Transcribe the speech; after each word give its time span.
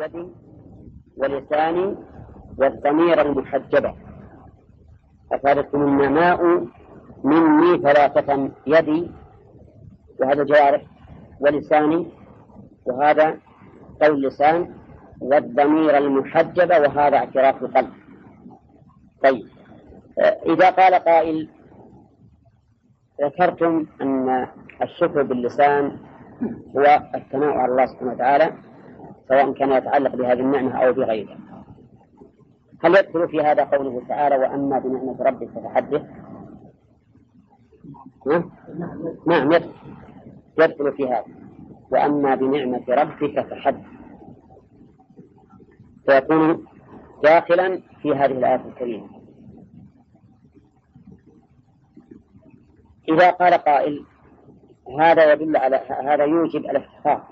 يدي 0.00 0.26
ولساني 1.16 1.96
والضمير 2.58 3.20
المحجبة. 3.20 3.94
أفادتكم 5.32 5.82
النماء 5.82 6.66
مني 7.24 7.78
ثلاثة 7.78 8.50
يدي 8.66 9.10
وهذا 10.20 10.44
جوارح 10.44 10.82
ولساني 11.40 12.06
وهذا 12.86 13.38
قول 14.02 14.22
لسان 14.22 14.74
والضمير 15.20 15.98
المحجبة 15.98 16.78
وهذا 16.78 17.16
اعتراف 17.16 17.62
القلب. 17.62 17.90
طيب 19.22 19.46
إذا 20.46 20.70
قال 20.70 20.94
قائل 20.94 21.48
ذكرتم 23.22 23.86
أن 24.02 24.46
الشكر 24.82 25.22
باللسان 25.22 25.98
هو 26.76 27.02
الثناء 27.14 27.50
على 27.50 27.72
الله 27.72 27.86
سبحانه 27.86 28.12
وتعالى 28.12 28.52
سواء 29.30 29.52
كان 29.52 29.72
يتعلق 29.72 30.16
بهذه 30.16 30.40
النعمة 30.40 30.84
أو 30.84 30.92
بغيرها 30.92 31.38
هل 32.84 32.96
يدخل 32.96 33.28
في 33.28 33.40
هذا 33.40 33.64
قوله 33.64 34.02
تعالى 34.08 34.36
وأما 34.36 34.78
بنعمة 34.78 35.16
ربك 35.20 35.48
فحدث؟ 35.48 36.02
نعم. 39.26 39.52
يدخل 39.52 39.70
يدخل 40.58 40.92
في 40.92 41.08
هذا. 41.08 41.24
وأما 41.90 42.34
بنعمة 42.34 42.84
ربك 42.88 43.40
فحدث. 43.40 43.86
فيكون 46.06 46.64
داخلا 47.22 47.80
في 48.02 48.12
هذه 48.12 48.32
الآية 48.32 48.64
الكريمة. 48.68 49.08
إذا 53.08 53.30
قال 53.30 53.54
قائل 53.54 54.04
هذا 55.00 55.32
يدل 55.32 55.56
على 55.56 55.76
هذا 56.04 56.24
يوجب 56.24 56.60
الافتخار 56.60 57.29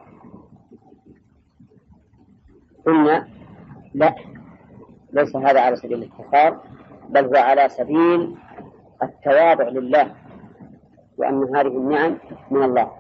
قلنا 2.89 3.29
لا 3.95 4.15
ليس 5.13 5.37
هذا 5.37 5.61
على 5.61 5.77
سبيل 5.77 5.99
الافتخار 6.03 6.61
بل 7.09 7.25
هو 7.25 7.37
على 7.43 7.69
سبيل 7.69 8.37
التواضع 9.03 9.69
لله 9.69 10.15
وأن 11.19 11.57
هذه 11.57 11.67
النعم 11.67 12.19
من 12.51 12.63
الله. 12.63 12.91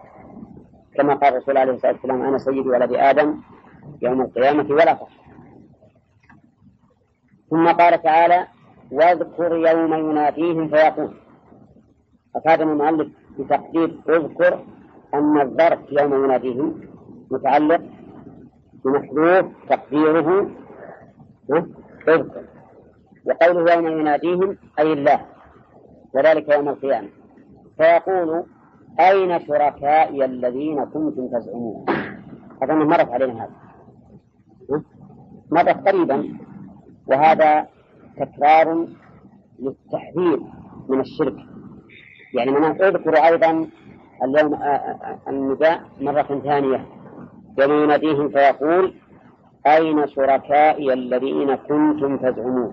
كما 0.94 1.14
قال 1.14 1.32
الرسول 1.34 1.56
عليه 1.56 1.72
الصلاة 1.72 1.92
والسلام 1.92 2.22
أنا 2.22 2.38
سيد 2.38 2.66
ولد 2.66 2.92
آدم 2.92 3.40
يوم 4.02 4.20
القيامة 4.20 4.66
ولا 4.70 4.94
فخر 4.94 5.08
ثم 7.50 7.68
قال 7.68 8.02
تعالى 8.02 8.46
واذكر 8.92 9.56
يوم 9.56 10.10
يناديهم 10.10 10.68
فيقول. 10.68 11.10
أفادنا 12.36 12.72
المؤلف 12.72 13.08
بتقدير 13.38 14.00
اذكر 14.08 14.64
أن 15.14 15.40
الظرف 15.40 15.78
يوم 15.90 16.24
يناديهم 16.24 16.80
متعلق 17.30 17.80
بمحذوف 18.84 19.46
تقديره. 19.68 20.50
اذكر. 22.08 22.44
وقوله 23.26 23.74
يوم 23.74 23.86
يناديهم 24.00 24.56
أي 24.78 24.92
الله. 24.92 25.20
وذلك 26.14 26.48
يوم 26.48 26.68
القيامة. 26.68 27.08
فيقول 27.76 28.44
أين 29.00 29.40
شركائي 29.46 30.24
الذين 30.24 30.84
كنتم 30.84 31.28
تزعمون؟ 31.28 31.84
أظن 32.62 32.86
مرت 32.86 33.10
علينا 33.10 33.44
هذا. 33.44 34.82
مرت 35.50 35.88
قريبا. 35.88 36.38
وهذا 37.06 37.66
تكرار 38.16 38.86
للتحذير 39.58 40.40
من 40.88 41.00
الشرك. 41.00 41.36
يعني 42.34 42.50
من 42.50 42.64
أذكر 42.64 43.16
أيضا 43.16 43.68
اليوم 44.22 44.58
النداء 45.28 45.82
مرة 46.00 46.40
ثانية. 46.44 46.97
يناديهم 47.64 48.28
فيقول 48.28 48.94
أين 49.66 50.06
شركائي 50.08 50.92
الذين 50.92 51.54
كنتم 51.54 52.16
تزعمون? 52.16 52.72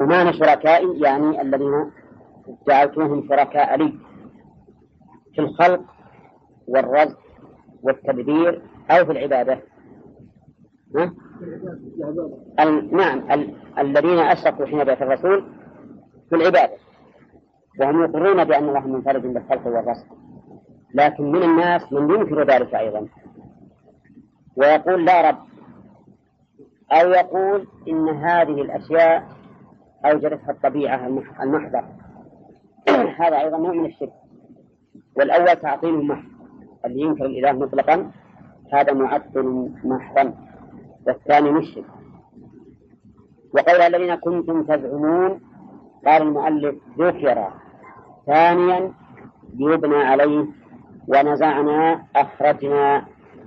ومعنى 0.00 0.32
شركائي 0.32 1.00
يعني 1.00 1.42
الذين 1.42 1.90
جعلتوهم 2.68 3.28
شركاء 3.28 3.76
لي 3.76 3.92
في 5.34 5.40
الخلق 5.40 5.80
والرزق 6.68 7.18
والتدبير 7.82 8.62
أو 8.90 9.04
في 9.04 9.12
العبادة. 9.12 9.62
ها؟ 10.96 11.14
نعم 12.92 13.32
ال... 13.32 13.54
الذين 13.78 14.18
أشركوا 14.18 14.66
حين 14.66 14.84
بعث 14.84 15.02
الرسول 15.02 15.44
في 16.30 16.36
العبادة. 16.36 16.76
وهم 17.80 18.04
يقرون 18.04 18.44
بأن 18.44 18.68
الله 18.68 18.86
منفرد 18.86 19.22
بالخلق 19.22 19.66
والرزق. 19.66 20.06
لكن 20.96 21.32
من 21.32 21.42
الناس 21.42 21.92
من 21.92 22.10
ينكر 22.10 22.42
ذلك 22.42 22.74
أيضا. 22.74 23.08
ويقول 24.56 25.04
لا 25.04 25.30
رب. 25.30 25.38
أو 26.92 27.10
يقول 27.10 27.66
إن 27.88 28.08
هذه 28.08 28.62
الأشياء 28.62 29.28
أوجدتها 30.04 30.50
الطبيعة 30.50 31.06
المحضة 31.40 31.82
هذا 33.20 33.40
أيضا 33.40 33.58
نوع 33.58 33.72
من 33.72 33.86
الشرك. 33.86 34.12
والأول 35.16 35.56
تعطيل 35.56 36.06
محض 36.06 36.24
اللي 36.84 37.00
ينكر 37.00 37.26
الإله 37.26 37.52
مطلقا 37.52 38.10
هذا 38.72 38.92
معطل 38.92 39.70
محضا. 39.84 40.34
والثاني 41.06 41.50
مشرك 41.50 41.84
وقول 43.54 43.80
الذين 43.80 44.14
كنتم 44.14 44.62
تزعمون 44.62 45.40
قال 46.06 46.22
المؤلف 46.22 46.74
ذكر 46.98 47.48
ثانيا 48.26 48.92
يبنى 49.58 49.96
عليه 49.96 50.46
ونزعنا 51.08 52.02
أخرجنا 52.16 53.04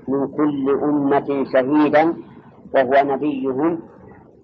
من 0.08 0.28
كل 0.28 0.80
أمة 0.84 1.46
شهيدا 1.53 2.14
وهو 2.75 2.94
نبيهم 3.03 3.80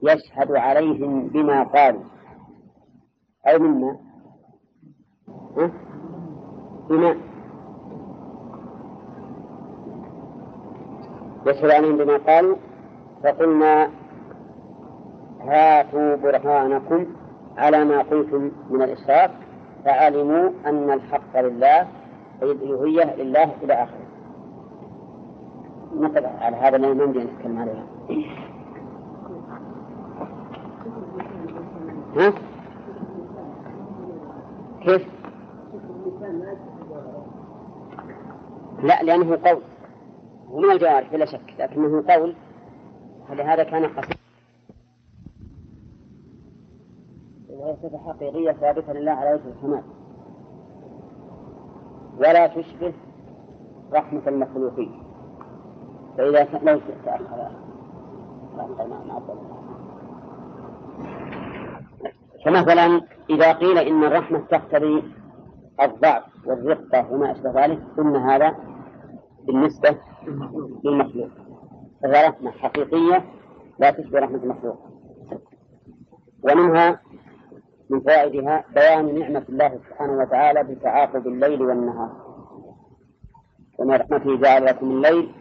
يشهد 0.04 0.52
عليهم 0.52 1.28
بما 1.28 1.64
قالوا. 1.64 2.04
أو 3.48 3.60
مما 3.60 3.98
بما؟ 6.90 7.16
يشهد 11.46 11.70
عليهم 11.70 11.98
بما 11.98 12.18
قالوا. 12.18 12.56
فقلنا 13.24 13.90
هاتوا 15.42 16.16
برهانكم 16.16 17.06
على 17.58 17.86
ما 17.86 18.02
قلتم 18.02 18.52
من 18.70 18.82
الإشراك 18.82 19.32
فعلموا 19.86 20.50
أن 20.66 20.92
الحق 20.92 21.40
لله. 21.40 21.88
أي 22.44 22.52
الألوهية 22.52 23.16
لله 23.16 23.52
إلى 23.64 23.74
آخره. 23.74 24.06
نقل 25.96 26.26
على 26.26 26.56
هذا 26.56 26.78
ما 26.78 26.88
يمدي 26.88 27.22
أن 27.22 27.28
نتكلم 27.28 27.60
عليه. 27.60 27.86
ها؟ 32.16 32.34
كيف؟ 34.82 35.08
لا 38.84 39.04
لأنه 39.04 39.38
قول. 39.46 39.62
ومن 40.50 40.72
الجوارح 40.72 41.12
بلا 41.12 41.26
شك 41.26 41.54
لكنه 41.60 42.04
قول. 42.14 42.36
فلهذا 43.28 43.64
كان 43.64 43.86
قصير. 43.86 44.18
وهي 47.50 47.76
صفة 47.84 47.98
حقيقية 47.98 48.52
ثابتة 48.52 48.94
لله 48.94 49.12
على 49.12 49.34
وجه 49.34 49.48
الكمال 49.48 49.84
ولا 52.18 52.48
تشبه 52.48 52.94
رحمة 53.94 54.22
المخلوقين. 54.28 55.04
فإذا 56.18 56.48
لو 56.64 56.80
تأخر 57.06 57.52
فمثلا 62.46 63.02
إذا 63.30 63.54
قيل 63.54 63.78
إن 63.78 64.04
الرحمة 64.04 64.40
تقتضي 64.40 65.04
الضعف 65.82 66.24
والرقة 66.46 67.14
وما 67.14 67.32
أشبه 67.32 67.66
ذلك 67.66 67.80
ثم 67.96 68.16
هذا 68.16 68.56
بالنسبة 69.48 69.98
للمخلوق. 70.84 71.30
فهي 72.04 72.28
رحمة 72.28 72.52
حقيقية 72.52 73.26
لا 73.80 73.92
تشبه 73.92 74.20
رحمة 74.20 74.44
المخلوق. 74.44 74.78
ومنها 76.44 77.00
من 77.90 78.00
فوائدها 78.02 78.64
بيان 78.76 79.20
نعمة 79.20 79.46
الله 79.50 79.80
سبحانه 79.90 80.14
وتعالى 80.14 80.64
بتعاقب 80.64 81.28
الليل 81.28 81.62
والنهار. 81.62 82.12
ومن 83.80 83.96
رحمته 83.96 84.38
جعل 84.38 84.66
لكم 84.66 84.92
الليل 84.92 85.32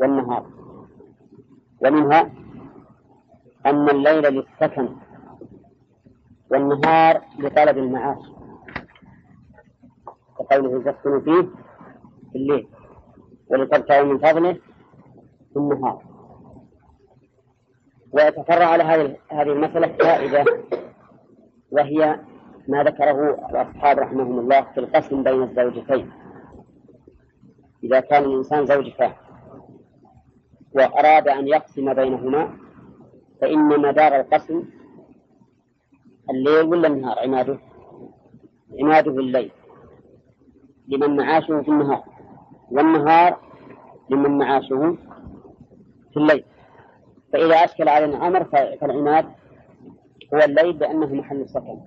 والنهار. 0.00 0.46
ومنها 1.84 2.30
أن 3.66 3.88
الليل 3.88 4.34
للسكن 4.34 4.88
والنهار 6.50 7.20
لطلب 7.38 7.78
المعاش. 7.78 8.22
وقوله 10.38 10.92
تسكن 10.92 11.20
فيه 11.20 11.48
في 12.32 12.38
الليل 12.38 12.68
ولتبتغوا 13.50 14.12
من 14.12 14.18
فضله 14.18 14.52
في 15.52 15.56
النهار. 15.56 16.02
ويتفرع 18.12 18.64
على 18.64 18.82
هذه 18.82 19.16
هذه 19.28 19.52
المسألة 19.52 19.86
فائدة 19.86 20.44
وهي 21.70 22.20
ما 22.68 22.82
ذكره 22.82 23.48
الأصحاب 23.50 23.98
رحمهم 23.98 24.38
الله 24.38 24.60
في 24.60 24.80
القسم 24.80 25.22
بين 25.22 25.42
الزوجتين. 25.42 26.10
إذا 27.84 28.00
كان 28.00 28.24
الإنسان 28.24 28.66
زوجته 28.66 29.12
وأراد 30.74 31.28
أن 31.28 31.48
يقسم 31.48 31.94
بينهما 31.94 32.56
فإن 33.40 33.80
مدار 33.80 34.20
القسم 34.20 34.64
الليل 36.30 36.66
ولا 36.66 36.88
النهار؟ 36.88 37.18
عماده. 37.18 37.58
عماده 38.80 39.10
الليل. 39.10 39.50
لمن 40.88 41.16
معاشه 41.16 41.62
في 41.62 41.68
النهار. 41.68 42.04
والنهار 42.70 43.38
لمن 44.10 44.38
معاشه 44.38 44.96
في 46.12 46.16
الليل. 46.16 46.44
فإذا 47.32 47.54
أشكل 47.54 47.88
على 47.88 48.04
الأمر 48.04 48.44
فالعماد 48.80 49.37
هو 50.34 50.38
الليل 50.38 50.78
لأنه 50.78 51.14
محل 51.14 51.40
السكن 51.40 51.78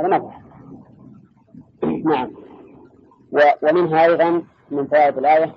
هذا 0.00 0.08
ما 0.08 0.40
نعم. 2.04 2.30
ومنها 3.62 4.04
أيضا 4.04 4.44
من 4.70 4.86
فوائد 4.86 5.18
الآية 5.18 5.54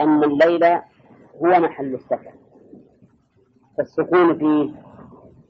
أن 0.00 0.24
الليل 0.24 0.64
هو 1.44 1.60
محل 1.60 1.94
السكن 1.94 2.32
فالسكون 3.78 4.38
فيه 4.38 4.74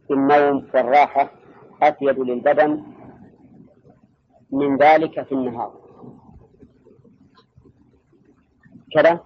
في 0.07 0.15
النوم 0.15 0.67
والراحة 0.75 1.31
أفيد 1.83 2.19
للبدن. 2.19 2.83
من 4.53 4.77
ذلك 4.77 5.23
في 5.23 5.33
النهار. 5.33 5.81
كذا. 8.93 9.21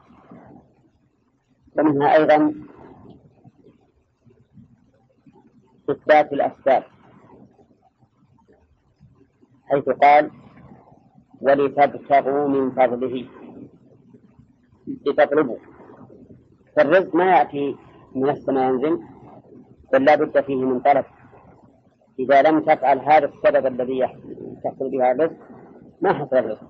ومنها 1.79 2.17
أيضا 2.17 2.55
إثبات 5.91 6.33
الأسباب. 6.33 6.83
حيث 9.71 9.85
قال 9.89 10.31
ولتبتغوا 11.41 12.49
من 12.49 12.71
فضله. 12.71 13.29
لتطلبوا. 15.07 15.57
فالرزق 16.77 17.15
ما 17.15 17.37
يأتي 17.37 17.77
من 18.15 18.29
السماء 18.29 18.71
ينزل 18.71 19.01
بل 19.93 20.05
لا 20.05 20.15
بد 20.15 20.41
فيه 20.41 20.65
من 20.65 20.81
طلب. 20.81 21.05
إذا 22.19 22.43
لم 22.43 22.61
تفعل 22.61 22.99
هذا 22.99 23.27
السبب 23.27 23.67
الذي 23.67 24.07
تحصل 24.65 24.91
بها 24.91 25.13
الرزق 25.13 25.37
ما 26.01 26.13
حصل 26.13 26.37
الرزق؟ 26.37 26.69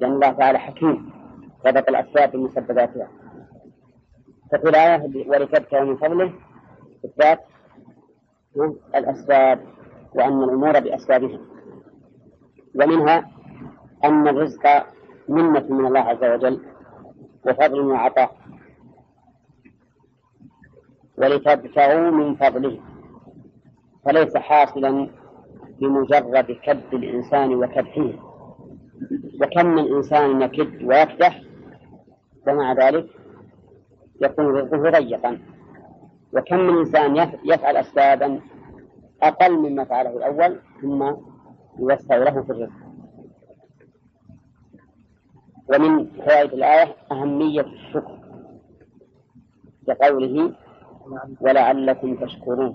لأن 0.00 0.12
الله 0.12 0.32
تعالى 0.32 0.58
حكيم. 0.58 1.16
سبق 1.64 1.88
الأسباب 1.88 2.32
بمسبباتها 2.32 3.08
ففي 4.52 4.68
الآية 4.68 5.28
ولتبتغوا 5.28 5.84
من 5.84 5.96
فضله 5.96 6.32
إثبات 7.04 7.40
الأسباب 8.94 9.60
وأن 10.14 10.42
الأمور 10.42 10.80
بأسبابها. 10.80 11.38
ومنها 12.74 13.30
أن 14.04 14.28
الرزق 14.28 14.86
منة 15.28 15.66
من 15.70 15.86
الله 15.86 16.00
عز 16.00 16.24
وجل 16.24 16.60
وفضل 17.46 17.80
وعطاء 17.80 18.36
ولتبتغوا 21.18 22.10
من 22.10 22.34
فضله. 22.34 22.80
فليس 24.04 24.36
حاصلا 24.36 25.08
بمجرد 25.80 26.58
كد 26.62 26.94
الإنسان 26.94 27.54
وكدحه 27.54 28.12
وكم 29.42 29.66
من 29.66 29.94
إنسان 29.94 30.42
يكد 30.42 30.82
ويكدح 30.82 31.42
ومع 32.48 32.72
ذلك 32.72 33.06
يكون 34.22 34.46
رزقه 34.46 34.90
ضيقا. 34.90 35.38
وكم 36.36 36.56
من 36.56 36.78
إنسان 36.78 37.16
يفعل 37.44 37.76
أسبابا 37.76 38.40
أقل 39.22 39.58
مما 39.58 39.84
فعله 39.84 40.10
الأول 40.10 40.60
ثم 40.82 41.14
يوسع 41.78 42.16
له 42.16 42.42
في 42.42 42.50
الرزق. 42.50 42.86
ومن 45.68 46.06
فوائد 46.10 46.52
الآية 46.52 46.96
أهمية 47.12 47.60
الشكر 47.60 48.18
كقوله 49.86 50.54
ولعلكم 51.40 52.14
تشكرون 52.16 52.74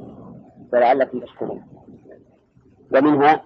ولعلكم 0.74 1.20
تشكرون. 1.20 1.64
ومنها 2.94 3.42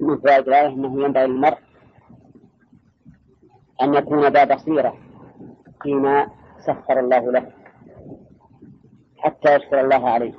من 0.00 0.18
فوائد 0.18 0.48
الآية 0.48 0.66
أنه 0.68 1.04
ينبغي 1.04 1.26
للمرء 1.26 1.58
أن 3.82 3.94
يكون 3.94 4.28
ذا 4.28 4.44
بصيرة 4.54 4.94
فيما 5.82 6.26
سخر 6.66 7.00
الله 7.00 7.32
له. 7.32 7.61
حتى 9.22 9.56
يشكر 9.56 9.80
الله 9.80 10.08
عليه. 10.10 10.34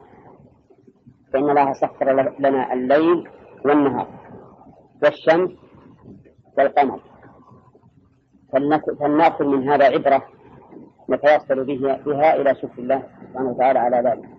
فإن 1.33 1.50
الله 1.50 1.74
سخر 1.74 2.35
لنا 2.39 2.74
الليل 2.74 3.30
والنهار 3.65 4.07
والشمس 5.03 5.51
والقمر. 6.57 7.00
فلنأخذ 9.00 9.45
من 9.45 9.69
هذا 9.69 9.85
عبرة 9.85 10.24
نتوصل 11.09 11.63
بها 12.06 12.35
إلى 12.35 12.56
شكر 12.56 12.80
الله 12.80 13.03
سبحانه 13.30 13.50
وتعالى 13.50 13.80
على 13.80 13.97
ذلك. 14.09 14.30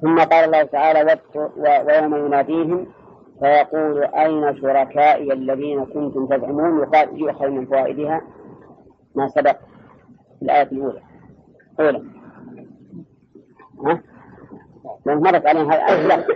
ثم 0.00 0.18
قال 0.18 0.44
الله 0.44 0.62
تعالى 0.62 1.20
ويوم 1.86 2.26
يناديهم 2.26 2.86
فيقول 3.40 4.04
أين 4.04 4.56
شركائي 4.56 5.32
الذين 5.32 5.84
كنتم 5.84 6.26
تزعمون؟ 6.26 6.82
يقال 6.82 7.20
يؤخذ 7.20 7.48
من 7.48 7.66
فوائدها 7.66 8.20
ما 9.14 9.28
سبق 9.28 9.56
في 10.38 10.42
الآية 10.42 10.68
الأولى. 10.72 11.02
أولى 11.80 12.02
ها؟ 13.86 14.02
مرت 15.06 15.46
علينا 15.46 15.74
هذه 15.74 16.06
الآية 16.06 16.26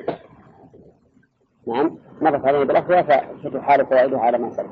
نعم. 1.66 1.98
مرت 2.20 2.46
علينا 2.46 2.64
بلفظها 2.64 3.02
فتحال 3.44 3.86
فوائدها 3.86 4.20
على 4.20 4.38
ما 4.38 4.50
سبق. 4.50 4.70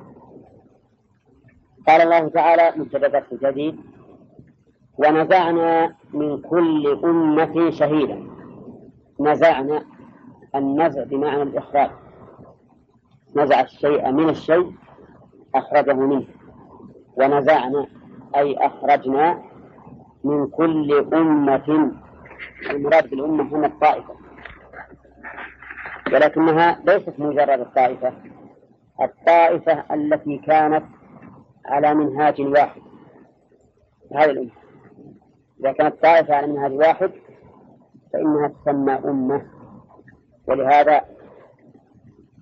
قال 1.88 2.00
الله 2.00 2.28
تعالى 2.28 2.72
مبتدا 2.76 3.08
درس 3.08 3.34
جديد 3.34 3.80
ونزعنا 4.98 5.94
من 6.12 6.40
كل 6.40 7.00
أمة 7.04 7.70
شهيدا. 7.70 8.26
نزعنا 9.20 9.84
النزع 10.54 11.04
بمعنى 11.04 11.42
الإخراج 11.42 11.90
نزع 13.36 13.60
الشيء 13.60 14.10
من 14.12 14.28
الشيء 14.28 14.72
أخرجه 15.54 15.92
منه. 15.92 16.24
ونزعنا 17.16 17.86
أي 18.36 18.56
أخرجنا 18.56 19.42
من 20.24 20.46
كل 20.46 21.06
أمة. 21.14 21.92
المراد 22.70 23.10
بالأمة 23.10 23.56
هنا 23.56 23.66
الطائفة. 23.66 24.14
ولكنها 26.12 26.80
ليست 26.84 27.14
مجرد 27.18 27.60
الطائفة. 27.60 28.12
الطائفة 29.02 29.94
التي 29.94 30.38
كانت 30.38 30.84
على 31.66 31.94
منهاج 31.94 32.40
واحد. 32.40 32.82
هذه 34.16 34.30
الأمة. 34.30 34.50
إذا 35.60 35.72
كانت 35.72 36.02
طائفة 36.02 36.34
على 36.34 36.46
منهاج 36.46 36.72
واحد 36.72 37.10
فإنها 38.12 38.48
تسمى 38.48 38.92
أمة. 38.92 39.46
ولهذا 40.46 41.04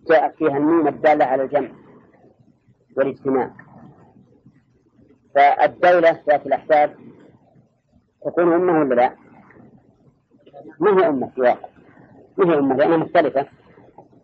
جاءت 0.08 0.36
فيها 0.36 0.56
النون 0.56 0.88
الدالة 0.88 1.24
على 1.24 1.42
الجمع 1.42 1.68
والاجتماع. 2.96 3.50
فالدولة 5.34 6.20
ذات 6.28 6.46
الأحساب 6.46 6.94
تكون 8.24 8.52
أمة 8.52 8.80
ولا 8.80 8.94
لا؟ 8.94 9.16
ما 10.80 11.00
هي 11.00 11.08
أمة؟ 11.08 11.28
في 11.34 11.40
واقع 11.40 11.68
ما 12.36 12.54
هي 12.54 12.58
أمة؟ 12.58 12.74
لأنها 12.74 12.96
مختلفة. 12.96 13.46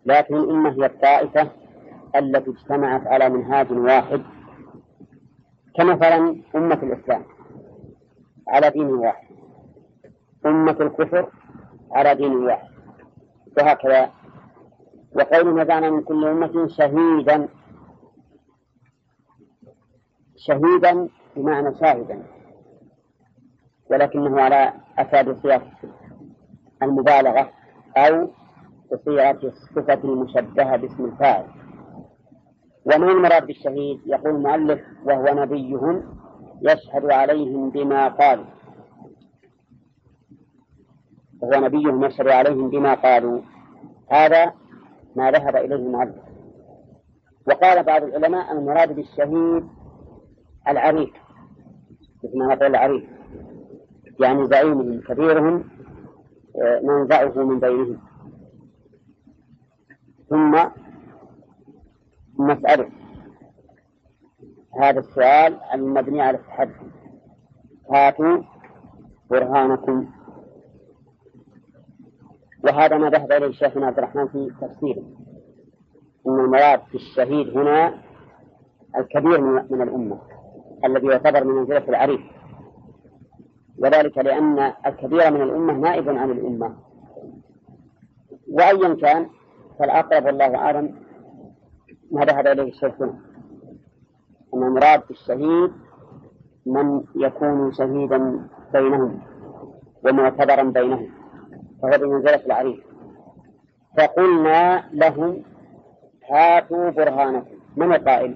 لكن 0.05 0.35
الأمة 0.35 0.69
هي 0.69 0.85
الطائفة 0.85 1.51
التي 2.15 2.49
اجتمعت 2.49 3.07
على 3.07 3.29
منهاج 3.29 3.71
واحد 3.71 4.21
كمثلا 5.75 6.41
أمة 6.55 6.79
الإسلام 6.83 7.23
على 8.47 8.69
دين 8.69 8.85
واحد. 8.85 9.27
أمة 10.45 10.77
الكفر 10.81 11.31
على 11.91 12.15
دين 12.15 12.35
واحد. 12.35 12.69
وهكذا. 13.57 14.11
وقول 15.15 15.61
نزعنا 15.61 15.89
من 15.89 16.01
كل 16.01 16.27
أمة 16.27 16.67
شهيدا. 16.67 17.47
شهيدا 20.37 21.09
بمعنى 21.35 21.75
شاهدا. 21.79 22.23
ولكنه 23.89 24.41
على 24.41 24.73
أتى 24.97 25.23
بصيغة 25.23 25.71
المبالغة 26.83 27.49
أو 27.97 28.29
بصيغة 28.91 29.39
الصفة 29.43 29.99
المشبهة 30.03 30.77
باسم 30.77 31.05
الفاعل. 31.05 31.45
وما 32.85 33.11
المراد 33.11 33.47
بالشهيد؟ 33.47 33.99
يقول 34.05 34.35
المؤلف 34.35 34.81
وهو 35.05 35.43
نبيهم 35.43 36.03
يشهد 36.61 37.11
عليهم 37.11 37.69
بما 37.69 38.07
قالوا. 38.07 38.45
وهو 41.41 41.65
نبيهم 41.65 42.03
يشهد 42.03 42.27
عليهم 42.27 42.69
بما 42.69 42.93
قالوا. 42.93 43.41
هذا 44.11 44.53
ما 45.15 45.31
ذهب 45.31 45.55
إليه 45.55 45.75
المؤلف. 45.75 46.15
وقال 47.47 47.83
بعض 47.83 48.03
العلماء 48.03 48.51
المراد 48.51 48.95
بالشهيد 48.95 49.67
العريف 50.67 51.09
مثل 52.23 52.37
ما 52.37 52.45
نقول 52.55 52.67
العريف 52.67 53.18
يعني 54.19 54.47
زعيمهم 54.47 55.01
كبيرهم 55.01 55.63
آه، 56.55 56.81
ننزعه 56.83 57.43
من 57.43 57.59
بينهم. 57.59 57.99
ثم 60.29 60.57
نسأله. 62.39 62.89
هذا 64.81 64.99
السؤال 64.99 65.59
المبني 65.73 66.21
على 66.21 66.37
التحدي 66.37 66.73
هاتوا 67.93 68.43
برهانكم. 69.31 70.09
وهذا 72.63 72.97
ما 72.97 73.09
ذهب 73.09 73.31
إليه 73.31 73.51
شيخنا 73.51 73.87
عبد 73.87 73.97
الرحمن 73.97 74.27
في 74.27 74.51
تفسيره. 74.61 75.03
أن 76.27 76.39
المراد 76.39 76.81
في 76.81 76.95
الشهيد 76.95 77.57
هنا 77.57 77.93
الكبير 78.97 79.41
من 79.41 79.81
الأمة 79.81 80.21
الذي 80.85 81.07
يعتبر 81.07 81.43
من 81.43 81.55
منزلة 81.55 81.89
العريف. 81.89 82.38
وذلك 83.81 84.17
لأن 84.17 84.73
الكبير 84.85 85.31
من 85.31 85.41
الأمة 85.41 85.73
نائب 85.73 86.09
عن 86.09 86.31
الأمة. 86.31 86.75
وأيا 88.51 88.95
كان 88.95 89.29
فالأقرب 89.79 90.25
والله 90.25 90.55
أعلم 90.55 90.95
ما 92.11 92.25
ذهب 92.25 92.47
إليه 92.47 92.69
الشيخ 92.69 93.01
هنا. 93.01 93.19
أن 94.53 94.63
المراد 94.63 95.01
بالشهيد 95.07 95.71
من 96.65 97.03
يكون 97.15 97.73
شهيدا 97.73 98.47
بينهم 98.73 99.19
ومعتبرا 100.05 100.63
بينهم 100.63 101.09
فهو 101.81 101.97
بمنزلة 101.97 102.45
العريف 102.45 102.79
فقلنا 103.97 104.83
لهم 104.93 105.43
هاتوا 106.31 106.89
برهانكم. 106.89 107.55
من 107.77 107.93
القائل؟ 107.93 108.35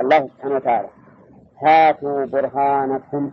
الله 0.00 0.28
سبحانه 0.28 0.54
وتعالى. 0.54 0.88
هاتوا 1.62 2.24
برهانكم. 2.24 3.30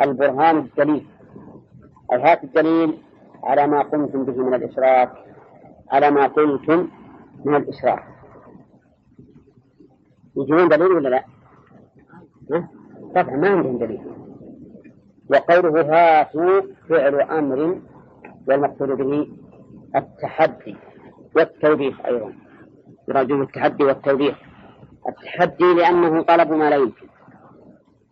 البرهان 0.00 0.58
الدليل 0.58 1.06
أي 2.12 2.22
هات 2.22 2.44
الدليل 2.44 2.98
على 3.44 3.66
ما 3.66 3.82
قمتم 3.82 4.24
به 4.24 4.42
من 4.42 4.54
الإشراك 4.54 5.12
على 5.92 6.10
ما 6.10 6.26
قلتم 6.26 6.88
من 7.44 7.54
الإشراك 7.54 8.04
يجيبون 10.36 10.68
دليل 10.68 10.92
ولا 10.92 11.08
لا؟ 11.08 11.24
طبعا 13.14 13.36
ما 13.36 13.48
عندهم 13.48 13.78
دليل. 13.78 14.00
وقوله 15.30 15.80
هاتوا 15.80 16.60
فعل 16.88 17.20
أمر 17.20 17.78
والمقصود 18.48 18.88
به 18.88 19.28
التحدي 19.96 20.76
والتوبيخ 21.36 22.06
أيضا. 22.06 22.32
يراد 23.08 23.30
التحدي 23.30 23.84
والتوبيخ. 23.84 24.36
التحدي 25.08 25.74
لأنه 25.74 26.22
طلب 26.22 26.52
ما 26.52 26.70
لا 26.70 26.76
يمكن. 26.76 27.06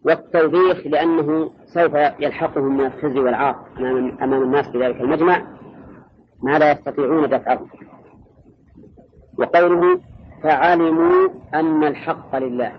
والتوبيخ 0.05 0.87
لأنه 0.87 1.51
سوف 1.67 1.95
يلحقهم 1.95 2.77
من 2.77 2.87
الخزي 2.87 3.19
والعار 3.19 3.67
أمام 4.23 4.43
الناس 4.43 4.69
في 4.69 4.79
ذلك 4.79 5.01
المجمع 5.01 5.47
ما 6.43 6.59
لا 6.59 6.73
يستطيعون 6.73 7.29
دفعه 7.29 7.67
وقوله 9.39 10.01
فعلموا 10.43 11.29
أن 11.55 11.85
الحق 11.85 12.37
لله. 12.37 12.73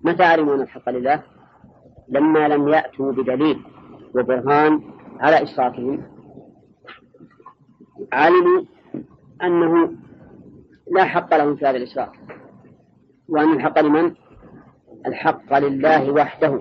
متى 0.00 0.22
علموا 0.22 0.54
أن 0.54 0.60
الحق 0.60 0.88
لله؟ 0.88 1.22
لما 2.08 2.48
لم 2.48 2.68
يأتوا 2.68 3.12
بدليل 3.12 3.62
وبرهان 4.14 4.80
على 5.20 5.42
إشراكهم. 5.42 6.02
علموا 8.12 8.62
أنه 9.42 9.92
لا 10.90 11.04
حق 11.04 11.36
لهم 11.36 11.56
في 11.56 11.66
هذا 11.66 11.76
الإشراك. 11.76 12.12
وأن 13.28 13.52
الحق 13.52 13.78
لمن؟ 13.80 14.14
الحق 15.06 15.58
لله 15.58 16.10
وحده 16.12 16.60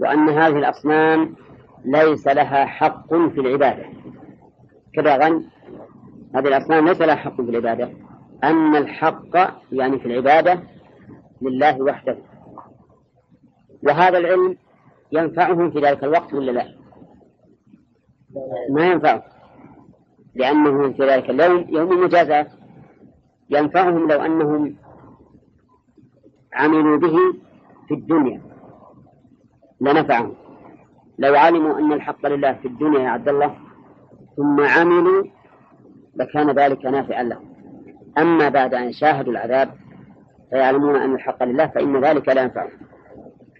وأن 0.00 0.28
هذه 0.28 0.58
الأصنام 0.58 1.36
ليس 1.84 2.26
لها 2.26 2.66
حق 2.66 3.08
في 3.08 3.40
العبادة. 3.40 3.84
كذا 4.94 5.16
غن 5.16 5.44
هذه 6.34 6.48
الأصنام 6.48 6.88
ليس 6.88 7.00
لها 7.00 7.14
حق 7.14 7.36
في 7.36 7.50
العبادة. 7.50 7.90
أن 8.44 8.76
الحق 8.76 9.36
يعني 9.72 9.98
في 9.98 10.06
العبادة 10.06 10.62
لله 11.42 11.82
وحده. 11.82 12.16
وهذا 13.82 14.18
العلم 14.18 14.56
ينفعهم 15.12 15.70
في 15.70 15.80
ذلك 15.80 16.04
الوقت 16.04 16.34
ولا 16.34 16.52
لا؟ 16.52 16.66
ما 18.70 18.86
ينفعهم 18.86 19.22
لأنه 20.34 20.92
في 20.92 21.02
ذلك 21.02 21.30
اليوم 21.30 21.66
يوم 21.68 21.92
المجازات. 21.92 22.52
ينفعهم 23.50 24.08
لو 24.08 24.20
أنهم 24.20 24.76
عملوا 26.52 26.96
به 26.96 27.45
في 27.88 27.94
الدنيا. 27.94 28.40
لنفعهم 29.80 30.34
لو 31.18 31.34
علموا 31.34 31.78
أن 31.78 31.92
الحق 31.92 32.26
لله 32.26 32.52
في 32.52 32.68
الدنيا 32.68 33.00
يا 33.00 33.08
عبد 33.08 33.28
الله 33.28 33.54
ثم 34.36 34.60
عملوا 34.60 35.24
لكان 36.16 36.50
ذلك 36.50 36.84
نافعا 36.86 37.22
لهم. 37.22 37.44
أما 38.18 38.48
بعد 38.48 38.74
أن 38.74 38.92
شاهدوا 38.92 39.32
العذاب 39.32 39.68
فيعلمون 40.50 40.96
أن 40.96 41.14
الحق 41.14 41.42
لله 41.42 41.66
فإن 41.66 42.04
ذلك 42.04 42.28
لا 42.28 42.42
ينفعهم 42.42 42.70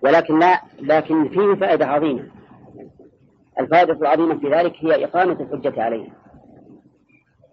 ولكن 0.02 0.38
لا 0.38 0.61
لكن 0.80 1.28
فيه 1.28 1.54
فائدة 1.54 1.87
عظيمة. 1.87 2.25
الفائدة 3.61 3.92
العظيمة 3.92 4.38
في 4.38 4.50
ذلك 4.50 4.73
هي 4.80 5.04
إقامة 5.04 5.33
الحجة 5.40 5.83
عليهم. 5.83 6.12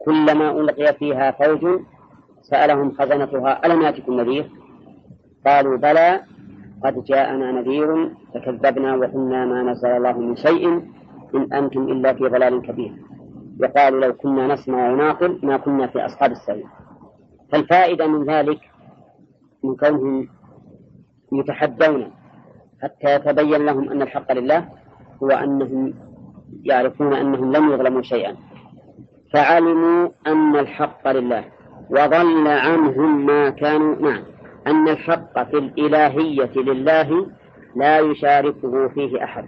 كلما 0.06 0.52
ألقي 0.52 0.94
فيها 0.94 1.32
فوج 1.32 1.82
سألهم 2.42 2.92
خزنتها 2.92 3.66
ألم 3.66 3.82
يأتكم 3.82 4.22
نذير؟ 4.22 4.50
قالوا 5.46 5.78
بلى 5.78 6.22
قد 6.86 7.04
جاءنا 7.04 7.52
نذير 7.52 8.10
فكذبنا 8.34 8.96
وقلنا 8.96 9.46
ما 9.46 9.64
نزل 9.64 9.88
الله 9.88 10.18
من 10.20 10.36
شيء 10.36 10.82
إن 11.36 11.54
أنتم 11.54 11.82
إلا 11.84 12.14
في 12.14 12.24
ضلال 12.24 12.62
كبير. 12.62 12.94
وقالوا 13.62 14.06
لو 14.06 14.14
كنا 14.14 14.48
نسمع 14.48 14.92
ونعقل 14.92 15.40
ما 15.44 15.58
كنا 15.58 15.88
في 15.88 16.06
أصحاب 16.06 16.32
السبيل 16.32 16.66
فالفائدة 17.52 18.08
من 18.08 18.26
ذلك 18.26 18.60
من 19.64 19.76
كونهم 19.76 20.30
يتحدون 21.34 22.12
حتى 22.84 23.16
يتبين 23.16 23.66
لهم 23.66 23.90
أن 23.90 24.02
الحق 24.02 24.32
لله 24.32 24.70
هو 25.24 25.30
أنهم 25.30 25.94
يعرفون 26.64 27.14
أنهم 27.14 27.52
لم 27.52 27.72
يظلموا 27.72 28.02
شيئا. 28.02 28.36
فعلموا 29.34 30.10
أن 30.28 30.56
الحق 30.56 31.08
لله 31.08 31.44
وضل 31.90 32.48
عنهم 32.48 33.26
ما 33.26 33.50
كانوا 33.50 33.96
نعم. 33.96 34.24
أن 34.68 34.88
الحق 34.88 35.44
في 35.44 35.58
الإلهية 35.58 36.52
لله 36.56 37.32
لا 37.76 38.00
يشاركه 38.00 38.88
فيه 38.88 39.24
أحد. 39.24 39.46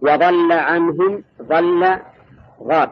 وضل 0.00 0.52
عنهم 0.52 1.24
ضل 1.42 1.98
غاب 2.62 2.90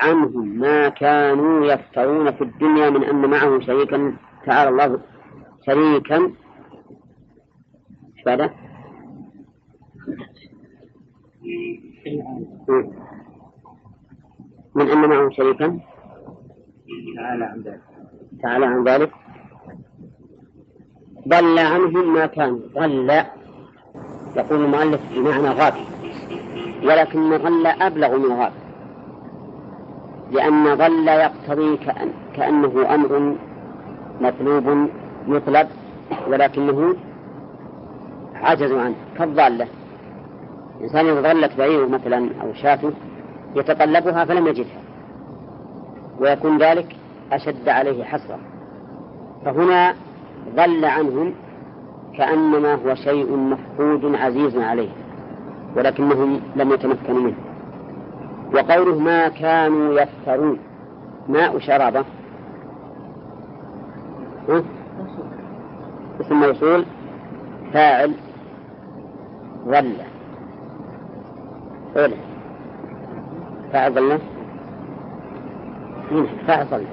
عنهم 0.00 0.48
ما 0.48 0.88
كانوا 0.88 1.66
يفترون 1.66 2.30
في 2.32 2.44
الدنيا 2.44 2.90
من 2.90 3.04
أن 3.04 3.30
معه 3.30 3.60
شريكا 3.60 4.16
تعالى 4.46 4.68
الله 4.70 5.00
شريكا. 5.66 6.32
بعده؟ 8.26 8.50
من 14.74 14.88
أن 14.90 15.08
معه 15.08 15.30
شريكا؟ 15.30 15.80
تعالى 17.16 17.44
عن 17.44 17.60
ذلك. 17.62 17.80
تعالى 18.42 18.66
عن 18.66 18.84
ذلك. 18.84 19.25
ضل 21.28 21.58
عنهم 21.58 22.14
ما 22.14 22.26
كانوا. 22.26 22.58
ضل. 22.74 23.22
يقول 24.36 24.64
المؤلف 24.64 25.00
بمعنى 25.14 25.48
غاب 25.48 25.74
ولكن 26.84 27.36
ضل 27.36 27.66
أبلغ 27.66 28.16
من 28.16 28.32
غاب 28.32 28.52
لأن 30.32 30.76
ظل 30.76 31.08
يقتضي 31.08 31.76
كأن 31.76 32.10
كأنه 32.36 32.94
أمر 32.94 33.36
مطلوب 34.20 34.88
يطلب 35.28 35.68
ولكنه 36.28 36.94
عجز 38.34 38.72
عنه. 38.72 38.94
كالضالة. 39.18 39.66
الإنسان 40.78 41.06
إذا 41.06 41.32
ظلت 41.32 41.56
بعيره 41.58 41.86
مثلا 41.86 42.30
أو 42.42 42.54
شاته 42.54 42.92
يتطلبها 43.56 44.24
فلم 44.24 44.46
يجدها. 44.46 44.82
ويكون 46.18 46.58
ذلك 46.58 46.96
أشد 47.32 47.68
عليه 47.68 48.04
حسرة. 48.04 48.38
فهنا 49.44 49.94
ضل 50.54 50.84
عنهم 50.84 51.34
كأنما 52.16 52.74
هو 52.74 52.94
شيء 52.94 53.36
مفقود 53.36 54.14
عزيز 54.14 54.56
عليه 54.58 54.88
ولكنهم 55.76 56.40
لم 56.56 56.72
يتمكنوا 56.72 57.20
منه. 57.20 57.36
وقوله 58.54 58.98
ما 58.98 59.28
كانوا 59.28 60.00
يفترون 60.00 60.58
ماء 61.28 61.58
شرابة 61.58 62.04
اسم 66.20 66.40
موصول 66.40 66.84
فاعل 67.72 68.12
ظل. 69.64 69.92
أولى 71.96 72.16
فاعل 73.72 73.92
ظل. 73.92 74.18
فاعل 76.46 76.66
ظل. 76.66 76.84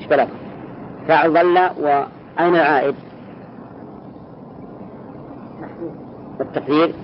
إيش 0.00 0.06
فاعل 1.08 1.30
ظل 1.30 1.58
وأين 2.38 2.54
العائد 2.54 2.94
التقدير 6.40 6.94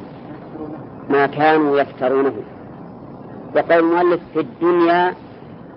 ما 1.10 1.26
كانوا 1.26 1.80
يفترونه. 1.80 2.32
وقول 3.56 3.78
المؤلف 3.78 4.20
في 4.34 4.40
الدنيا 4.40 5.14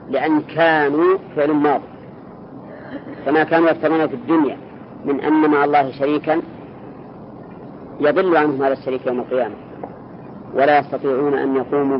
لأن 0.09 0.41
كانوا 0.41 1.17
فعل 1.35 1.51
ماضي. 1.51 1.83
فما 3.25 3.43
كانوا 3.43 3.69
يفترون 3.69 4.07
في 4.07 4.13
الدنيا 4.13 4.57
من 5.05 5.21
أن 5.21 5.49
مع 5.51 5.65
الله 5.65 5.91
شريكا 5.91 6.41
يضل 7.99 8.37
عنهم 8.37 8.63
هذا 8.63 8.73
الشريك 8.73 9.07
يوم 9.07 9.19
القيامة. 9.19 9.55
ولا 10.53 10.79
يستطيعون 10.79 11.33
أن 11.33 11.55
يقوموا 11.55 11.99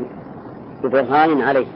ببرهان 0.82 1.40
عليه. 1.40 1.66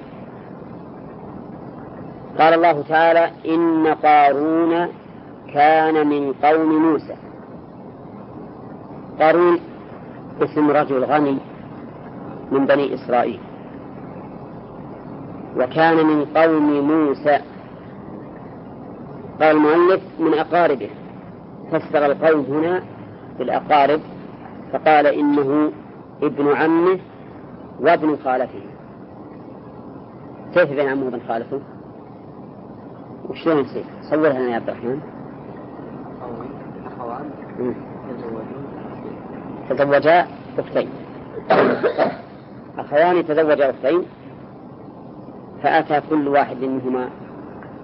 قال 2.38 2.54
الله 2.54 2.82
تعالى 2.82 3.30
إن 3.48 3.86
قارون 3.86 4.88
كان 5.54 6.06
من 6.06 6.32
قوم 6.32 6.82
موسى 6.82 7.14
قارون 9.20 9.60
اسم 10.42 10.70
رجل 10.70 11.04
غني 11.04 11.38
من 12.52 12.66
بني 12.66 12.94
إسرائيل 12.94 13.40
وكان 15.56 16.06
من 16.06 16.24
قوم 16.24 16.80
موسى 16.80 17.38
قال 19.40 19.56
المؤلف 19.56 20.02
من 20.18 20.34
أقاربه 20.34 20.90
فسر 21.72 22.06
القوم 22.06 22.40
هنا 22.40 22.82
بالأقارب 23.38 24.00
فقال 24.72 25.06
إنه 25.06 25.72
ابن 26.22 26.48
عمه 26.48 26.98
وابن 27.80 28.16
خالته 28.24 28.62
كيف 30.54 30.72
بين 30.72 30.88
عمه 30.88 31.04
وابن 31.04 31.20
خالته؟ 31.28 31.60
وشلون 33.28 33.58
يصير؟ 33.58 33.84
صورها 34.10 34.32
لنا 34.32 34.50
يا 34.50 34.54
عبد 34.54 34.68
الرحمن. 34.68 35.17
تزوجا 39.68 40.26
أختين. 40.58 40.88
أخوان 42.78 43.26
تزوجا 43.26 43.70
أختين 43.70 44.02
فأتى 45.62 46.00
كل 46.10 46.28
واحد 46.28 46.56
منهما 46.56 47.08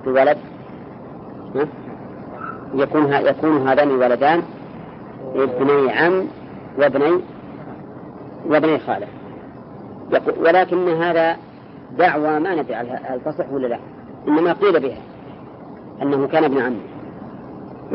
بولد 0.04 0.38
يكون 2.74 3.12
يكون 3.12 3.68
هذان 3.68 3.90
الولدان 3.90 4.42
ابني 5.34 5.92
عم 5.92 6.26
وابني 6.78 7.20
وابني 8.46 8.78
خالة. 8.78 9.06
ولكن 10.40 10.88
هذا 10.88 11.36
دعوى 11.98 12.40
ما 12.40 12.54
ندري 12.54 12.74
هل 12.74 13.20
تصح 13.24 13.52
ولا 13.52 13.66
لا. 13.66 13.78
إنما 14.28 14.52
قيل 14.52 14.80
بها 14.80 14.98
أنه 16.02 16.26
كان 16.26 16.44
ابن 16.44 16.60
عمه. 16.60 16.93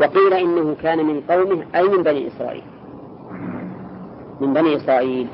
وقيل 0.00 0.34
إنه 0.34 0.76
كان 0.82 1.06
من 1.06 1.20
قومه 1.30 1.64
أي 1.74 1.88
من 1.88 2.02
بني 2.02 2.28
إسرائيل؟ 2.28 2.62
من 4.40 4.54
بني 4.54 4.76
إسرائيل 4.76 5.26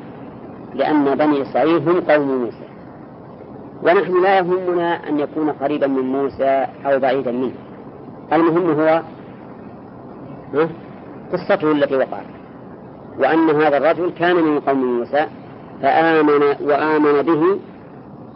لأن 0.74 1.14
بني 1.14 1.42
إسرائيل 1.42 1.88
هم 1.88 2.00
قوم 2.00 2.44
موسى. 2.44 2.66
ونحن 3.82 4.22
لا 4.22 4.38
يهمنا 4.38 5.08
أن 5.08 5.20
يكون 5.20 5.50
قريبا 5.50 5.86
من 5.86 6.02
موسى 6.02 6.66
أو 6.86 6.98
بعيدا 6.98 7.32
منه. 7.32 7.54
المهم 8.32 8.80
هو 8.80 9.02
قصته 11.32 11.72
التي 11.72 11.96
وقعت. 11.96 12.26
وأن 13.18 13.50
هذا 13.50 13.76
الرجل 13.76 14.10
كان 14.18 14.36
من 14.36 14.60
قوم 14.60 14.98
موسى 14.98 15.26
فآمن 15.82 16.42
وآمن 16.60 17.22
به 17.22 17.58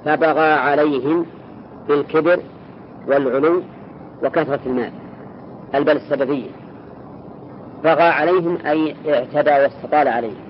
فبغى 0.05 0.53
عليهم 0.53 1.27
بالكبر 1.89 2.41
والعلو 3.09 3.63
وكثرة 4.25 4.61
المال. 4.67 4.93
البل 5.75 5.97
السببية. 5.97 6.51
بغى 7.85 8.03
عليهم 8.03 8.59
أي 8.67 8.97
اعتدى 9.09 9.51
واستطال 9.51 10.09
عليهم. 10.09 10.41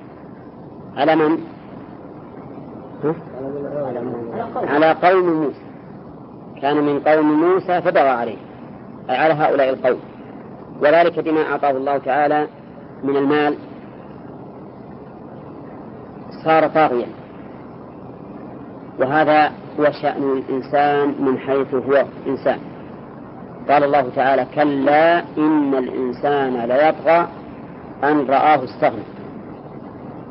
على 0.96 1.16
من؟ 1.16 1.38
على 4.54 4.92
قوم 4.92 5.42
موسى. 5.42 5.60
كان 6.62 6.76
من 6.76 7.00
قوم 7.00 7.40
موسى 7.40 7.82
فبغى 7.82 8.08
عليه 8.08 8.36
أي 9.10 9.16
على 9.16 9.34
هؤلاء 9.34 9.70
القوم. 9.70 10.00
وذلك 10.80 11.20
بما 11.20 11.42
أعطاه 11.52 11.70
الله 11.70 11.99
تعالى 11.99 12.47
من 13.04 13.16
المال. 13.16 13.56
صار 16.45 16.68
طاغيا. 16.68 17.06
وهذا 18.99 19.52
هو 19.80 19.90
شأن 20.02 20.32
الإنسان 20.32 21.25
من 21.25 21.38
حيث 21.38 21.75
هو 21.75 22.04
إنسان. 22.26 22.58
قال 23.68 23.84
الله 23.84 24.08
تعالى 24.16 24.46
كلا 24.54 25.18
إن 25.18 25.75
الإنسان 25.75 26.56
ليطغى 26.56 27.28
أن 28.04 28.26
رآه 28.26 28.64
استغنى. 28.64 29.02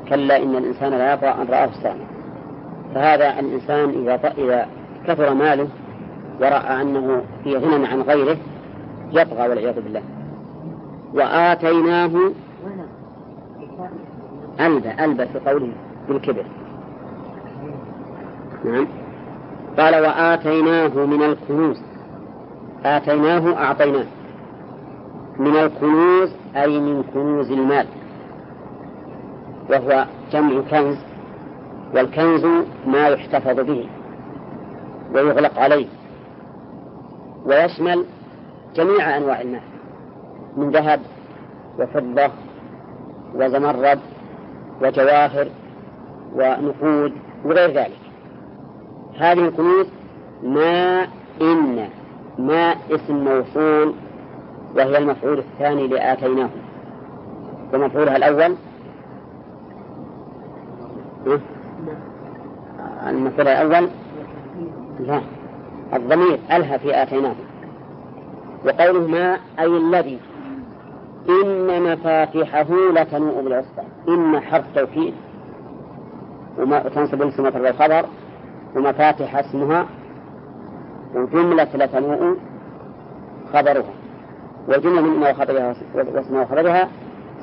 كلا 0.09 0.37
إن 0.37 0.55
الإنسان 0.55 0.91
لا 0.91 1.13
يطغى 1.13 1.29
أن 1.29 1.47
رآه 1.49 1.69
استغنى. 1.69 2.05
فهذا 2.95 3.39
الإنسان 3.39 3.89
إذا 3.89 4.33
إذا 4.37 4.67
كثر 5.07 5.33
ماله 5.33 5.67
ورأى 6.41 6.81
أنه 6.81 7.23
في 7.43 7.57
غنى 7.57 7.87
عن 7.87 8.01
غيره 8.01 8.37
يطغى 9.11 9.47
والعياذ 9.47 9.81
بالله. 9.81 10.01
وآتيناه 11.13 12.31
ألبى 14.59 15.03
ألبى 15.03 15.25
في 15.25 15.39
قوله 15.39 15.71
بالكبر. 16.07 16.45
نعم. 18.65 18.87
قال 19.77 19.95
وآتيناه 19.95 21.05
من 21.05 21.23
الكنوز. 21.23 21.88
آتيناه 22.85 23.57
أعطيناه. 23.57 24.05
من 25.39 25.55
الكنوز 25.55 26.31
أي 26.55 26.79
من 26.79 27.03
كنوز 27.13 27.51
المال. 27.51 27.87
وهو 29.69 30.05
جمع 30.31 30.61
كنز 30.71 30.97
والكنز 31.95 32.45
ما 32.87 33.07
يحتفظ 33.07 33.59
به 33.59 33.89
ويغلق 35.13 35.59
عليه. 35.59 35.87
ويشمل 37.45 38.05
جميع 38.75 39.17
أنواع 39.17 39.41
المال 39.41 39.61
من 40.57 40.71
ذهب 40.71 40.99
وفضة 41.79 42.31
وزمرد 43.35 43.99
وجواهر 44.81 45.47
ونقود 46.35 47.13
وغير 47.45 47.69
ذلك. 47.69 47.99
هذه 49.17 49.47
الكنوز 49.47 49.87
ما 50.43 51.07
إن 51.41 51.89
ما 52.37 52.75
اسم 52.91 53.15
موصول 53.15 53.93
وهي 54.75 54.97
المفعول 54.97 55.37
الثاني 55.37 55.87
لآتيناه 55.87 56.49
ومفعولها 57.73 58.17
الأول؟ 58.17 58.55
المفعول 63.07 63.47
الأول؟ 63.47 63.89
لا. 64.99 65.21
الضمير 65.93 66.39
ألهى 66.51 66.79
في 66.79 67.03
آتيناه. 67.03 67.35
وقوله 68.65 69.07
ما 69.07 69.37
أي 69.59 69.77
الذي 69.77 70.19
إن 71.29 71.83
مفاتحه 71.93 72.67
لتنوء 72.93 73.43
بالعصبة. 73.43 73.83
إن 74.07 74.39
حرف 74.39 74.65
توكيد 74.75 75.13
وما 76.59 76.79
تنصب 76.79 77.21
الاسم 77.21 77.45
الخبر. 77.45 78.05
ومفاتح 78.75 79.35
اسمها 79.35 79.85
وجملة 81.15 81.67
لتنوء 81.73 82.37
خبرها 83.53 83.93
وجملة 84.67 85.01
من 85.01 85.21
وخبرها 85.21 85.75
واسمها 85.95 86.41
وخبرها 86.41 86.89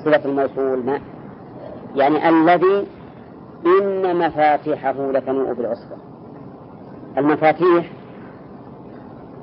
صلة 0.04 0.24
الموصول 0.24 0.86
ما؟ 0.86 1.00
يعني 1.94 2.28
الذي 2.28 2.86
إن 3.66 4.16
مفاتيحه 4.18 4.92
لتنوء 4.92 5.52
بالعصبة. 5.52 5.96
المفاتيح 7.18 7.90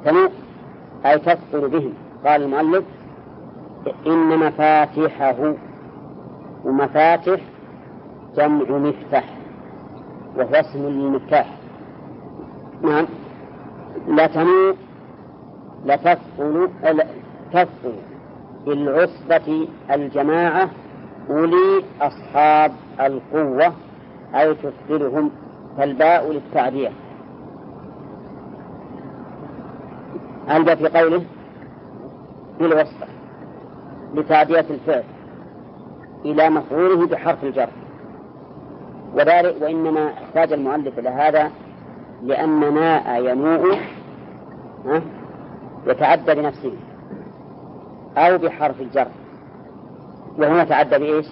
تنوء 0.06 0.32
أي 1.06 1.20
تثقل 1.20 1.70
بهم. 1.70 1.94
قال 2.26 2.44
المؤلف 2.44 2.84
إن 4.08 4.40
مفاتيحه 4.40 5.54
ومفاتح 6.66 7.42
جمع 8.38 8.78
مفتاح 8.78 9.38
وهو 10.38 10.54
اسم 10.54 10.80
للمفتاح 10.80 11.58
نعم. 12.82 13.06
لتنوء 14.08 14.76
لتثقل 15.86 16.70
تثقل 17.54 17.94
بالعصبة 18.66 19.68
الجماعة 19.92 20.70
أولي 21.30 21.84
أصحاب 22.02 22.72
القوة 23.00 23.74
أي 24.36 24.56
تثقلهم 24.56 25.32
فالباء 25.78 26.32
للتعدية 26.32 26.92
ألبى 30.52 30.76
في 30.76 30.88
قوله 31.00 31.24
بالوصفة 32.60 33.08
لتعدية 34.14 34.66
الفعل 34.70 35.04
إلى 36.26 36.50
مفعوله 36.50 37.08
بحرف 37.08 37.44
الجر. 37.44 37.70
وذلك 39.14 39.56
وإنما 39.62 40.14
احتاج 40.14 40.54
المؤلف 40.54 41.00
إلى 41.00 41.10
هذا 41.10 41.52
لأن 42.24 42.74
ماء 42.74 43.26
ينوء 43.26 43.78
يتعدى 45.88 46.36
بنفسه 46.36 46.74
أو 48.18 48.38
بحرف 48.38 48.82
الجر. 48.82 49.08
وهنا 50.38 50.62
يتعدى 50.62 50.98
بإيش؟ 50.98 51.28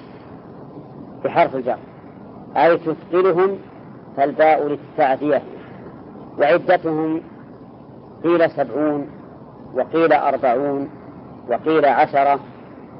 بحرف 1.23 1.56
الجر. 1.56 1.77
أي 2.58 2.77
تثقلهم 2.77 3.58
فالباء 4.17 4.67
للتعدية. 4.67 5.41
وعدتهم 6.39 7.21
قيل 8.23 8.51
سبعون 8.51 9.08
وقيل 9.73 10.13
أربعون 10.13 10.89
وقيل 11.49 11.86
عشرة 11.86 12.39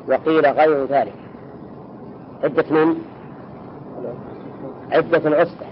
وقيل 0.10 0.46
غير 0.46 0.86
ذلك. 0.86 1.14
عدة 2.44 2.66
من؟ 2.72 2.96
عدة 4.92 5.28
العصبة 5.28 5.66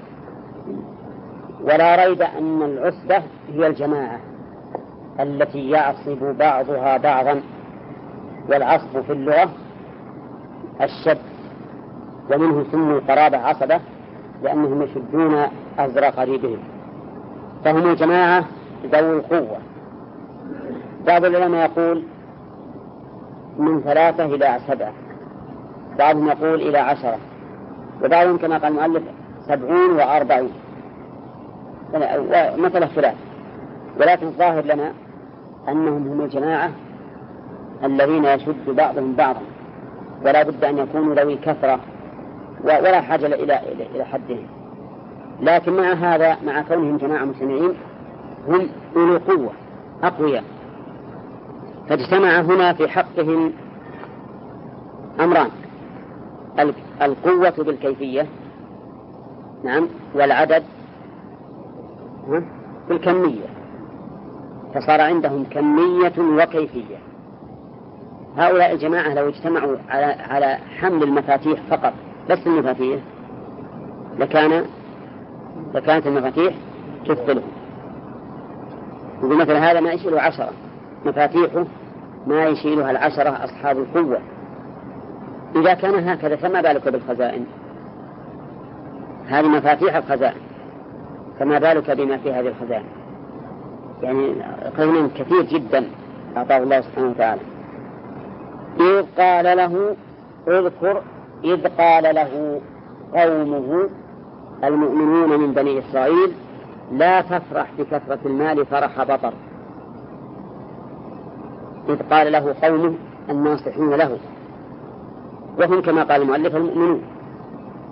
ولا 1.64 2.06
ريب 2.06 2.22
أن 2.22 2.62
العصبة 2.62 3.24
هي 3.54 3.68
الجماعة 3.68 4.20
التي 5.20 5.70
يعصب 5.70 6.36
بعضها 6.40 6.98
بعضا 6.98 7.42
والعصب 8.50 9.02
في 9.02 9.14
اللغة 9.14 9.50
الشد 10.82 11.18
ومنه 12.32 12.66
سموا 12.72 13.00
قرابة 13.00 13.38
عصبة 13.38 13.80
لأنهم 14.44 14.82
يشدون 14.82 15.48
أزر 15.80 16.06
قريبهم. 16.06 16.60
فهم 17.66 17.94
جماعة 17.94 18.46
ذوي 18.86 19.18
القوة. 19.18 19.58
بعض 21.08 21.26
العلماء 21.26 21.72
يقول 21.72 22.04
من 23.58 23.82
ثلاثة 23.82 24.26
إلى 24.26 24.60
سبعة. 24.68 24.94
بعضهم 26.00 26.28
يقول 26.28 26.62
إلى 26.62 26.78
عشرة. 26.78 27.18
وبعضهم 28.04 28.38
كما 28.38 28.58
قال 28.58 28.78
المؤلف 28.78 29.04
سبعون 29.48 29.92
وأربعون 29.92 30.52
مثل 32.58 32.84
اختلاف 32.84 33.16
ولكن 34.00 34.28
الظاهر 34.28 34.66
لنا 34.66 34.94
أنهم 35.68 36.08
هم 36.08 36.22
الجماعة 36.22 36.72
الذين 37.84 38.26
يشد 38.26 38.70
بعضهم 38.70 39.16
بعضا 39.16 39.42
ولا 40.26 40.44
بد 40.44 40.64
أن 40.64 40.78
يكونوا 40.78 41.16
ذوي 41.16 41.36
كثرة 41.36 41.80
ولا 42.64 43.02
حاجة 43.02 43.26
إلى 43.26 43.60
إلى 43.96 44.06
حدهم. 44.06 44.48
لكن 45.42 45.74
مع 45.74 45.94
هذا 45.94 46.38
مع 46.46 46.62
كونهم 46.62 46.98
جماعة 46.98 47.26
مجتمعين 47.26 47.74
هم 48.48 48.70
أولو 48.96 49.18
قوة 49.18 49.52
أقوياء. 50.04 50.44
فاجتمع 51.90 52.42
هنا 52.42 52.74
في 52.74 52.88
حقهم 52.88 53.54
أمران. 55.20 55.50
القوة 57.02 57.54
بالكيفية 57.58 58.26
نعم 59.64 59.88
والعدد 60.16 60.64
بالكمية. 62.90 63.46
فصار 64.76 65.02
عندهم 65.02 65.44
كمية 65.44 66.44
وكيفية. 66.44 66.98
هؤلاء 68.38 68.74
الجماعة 68.74 69.14
لو 69.14 69.30
اجتمعوا 69.30 69.78
على 69.90 70.06
على 70.06 70.58
حمل 70.80 71.04
المفاتيح 71.04 71.60
فقط 71.70 71.94
بس 72.30 72.48
المفاتيح 72.48 73.00
لكان 74.20 74.66
لكانت 75.74 76.08
المفاتيح 76.08 76.54
تثقلهم 77.06 77.52
يقول 79.24 79.38
مثلا 79.38 79.72
هذا 79.72 79.80
ما 79.80 79.92
يشيله 79.92 80.22
عشرة. 80.22 80.50
مفاتيحه 81.06 81.66
ما 82.28 82.46
يشيلها 82.46 82.92
العشرة 82.92 83.30
أصحاب 83.30 83.78
القوة. 83.78 84.20
إذا 85.56 85.74
كان 85.74 86.10
هكذا 86.10 86.36
فما 86.36 86.62
بالك 86.62 86.88
بالخزائن؟ 86.88 87.46
هذه 89.28 89.48
مفاتيح 89.48 89.96
الخزائن. 89.96 90.49
فما 91.40 91.60
بالك 91.60 91.92
بما 91.92 92.18
في 92.18 92.32
هذه 92.32 92.48
الخزائن 92.48 92.86
يعني 94.04 94.34
قيم 94.78 95.08
كثير 95.08 95.42
جدا 95.42 95.86
أعطاه 96.38 96.58
الله 96.58 96.82
سبحانه 96.82 97.10
وتعالى. 97.10 97.42
إذ 98.80 99.06
قال 99.18 99.58
له 99.58 99.96
اذكر 100.48 101.02
إذ 101.44 101.68
قال 101.68 102.16
له 102.16 102.62
قومه 103.14 103.90
المؤمنون 104.64 105.40
من 105.40 105.54
بني 105.54 105.80
إسرائيل 105.80 106.32
لا 106.92 107.22
تفرح 107.22 107.68
بكثرة 107.80 108.20
المال 108.26 108.66
فرح 108.66 109.04
بطر. 109.04 109.34
إذ 111.90 112.02
قال 112.10 112.32
له 112.32 112.56
قومه 112.62 112.94
الناصحين 113.30 113.90
له. 113.90 114.18
وهم 115.60 115.82
كما 115.82 116.04
قال 116.04 116.22
المؤلف 116.22 116.56
المؤمنون 116.56 117.02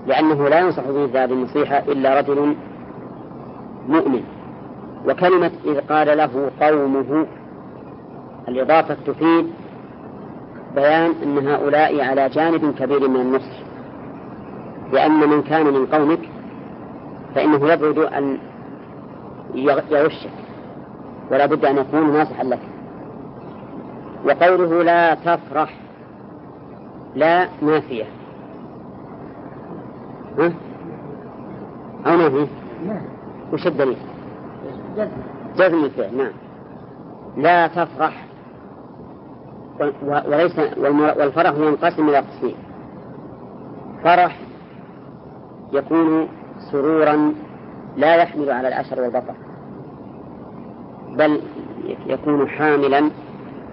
لأنه 0.08 0.50
لا 0.50 0.60
ينصح 0.60 0.84
هذه 0.84 1.26
النصيحة 1.26 1.78
إلا 1.78 2.20
رجل 2.20 2.56
مؤمن. 3.88 4.24
وكلمة 5.08 5.52
إذ 5.66 5.80
قال 5.80 6.18
له 6.18 6.52
قومه 6.62 7.26
الإضافة 8.48 8.98
تفيد 9.06 9.48
بيان 10.76 11.12
أن 11.24 11.48
هؤلاء 11.48 12.02
على 12.02 12.30
جانب 12.30 12.74
كبير 12.80 13.08
من 13.08 13.22
النصح 13.22 13.60
لأن 14.94 15.30
من 15.30 15.42
كان 15.42 15.66
من 15.66 15.86
قومك 15.86 16.30
فإنه 17.36 17.74
يبعد 17.74 17.98
أن 17.98 18.38
يغشك 19.92 20.30
ولا 21.32 21.46
بد 21.46 21.66
أن 21.66 21.78
يكون 21.78 22.14
ناصحا 22.14 22.44
لك. 22.44 22.60
وقوله 24.26 24.84
لا 24.84 25.14
تفرح 25.16 25.74
لا 27.16 27.48
نافية. 27.62 28.06
ها؟ 30.40 30.54
أو 32.06 32.18
نافية؟ 32.18 32.48
وش 33.54 33.68
الدليل؟ 33.68 33.98
جزم 35.58 35.84
الفعل 35.84 36.18
نعم. 36.18 36.32
لا 37.38 37.68
تفرح. 37.68 38.26
وليس 40.28 40.60
والفرح 41.18 41.54
ينقسم 41.58 42.10
إلى 42.10 42.18
قسمين. 42.18 42.56
فرح 44.04 44.38
يكون 45.74 46.28
سرورا 46.72 47.34
لا 47.98 48.16
يحمل 48.16 48.50
على 48.50 48.68
الأشر 48.68 49.02
والبطر 49.02 49.34
بل 51.18 51.42
يكون 52.08 52.50
حاملا 52.50 53.12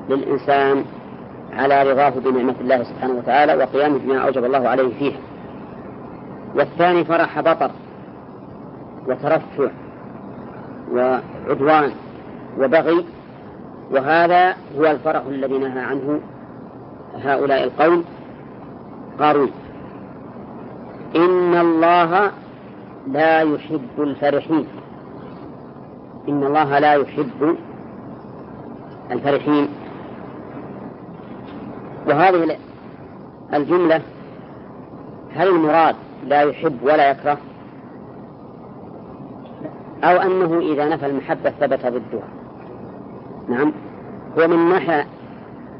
للإنسان 0.08 0.84
على 1.52 1.92
رضاه 1.92 2.10
بنعمة 2.10 2.54
الله 2.60 2.82
سبحانه 2.82 3.14
وتعالى 3.14 3.54
وقيامه 3.54 3.98
بما 3.98 4.18
أوجب 4.18 4.44
الله 4.44 4.68
عليه 4.68 4.98
فيه 4.98 5.12
والثاني 6.56 7.04
فرح 7.04 7.40
بطر. 7.40 7.70
وترفع 9.08 9.70
وعدوان 10.92 11.90
وبغي 12.58 13.04
وهذا 13.90 14.56
هو 14.78 14.86
الفرح 14.86 15.22
الذي 15.26 15.58
نهى 15.58 15.80
عنه 15.80 16.20
هؤلاء 17.14 17.64
القوم. 17.64 18.04
قارون 19.18 19.50
إن 21.16 21.54
الله 21.54 22.30
لا 23.06 23.40
يحب 23.40 23.88
الفرحين. 23.98 24.66
إن 26.28 26.44
الله 26.44 26.78
لا 26.78 26.94
يحب 26.94 27.56
الفرحين. 29.10 29.68
وهذه 32.06 32.56
الجملة 33.54 34.02
هل 35.34 35.48
المراد 35.48 35.96
لا 36.26 36.42
يحب 36.42 36.78
ولا 36.82 37.10
يكره؟ 37.10 37.38
أو 40.04 40.16
أنه 40.16 40.58
إذا 40.58 40.88
نفى 40.88 41.06
المحبة 41.06 41.50
ثبت 41.50 41.86
ضدها 41.86 42.28
نعم. 43.48 43.72
هو 44.38 44.48
من 44.48 44.68
ناحية 44.68 45.06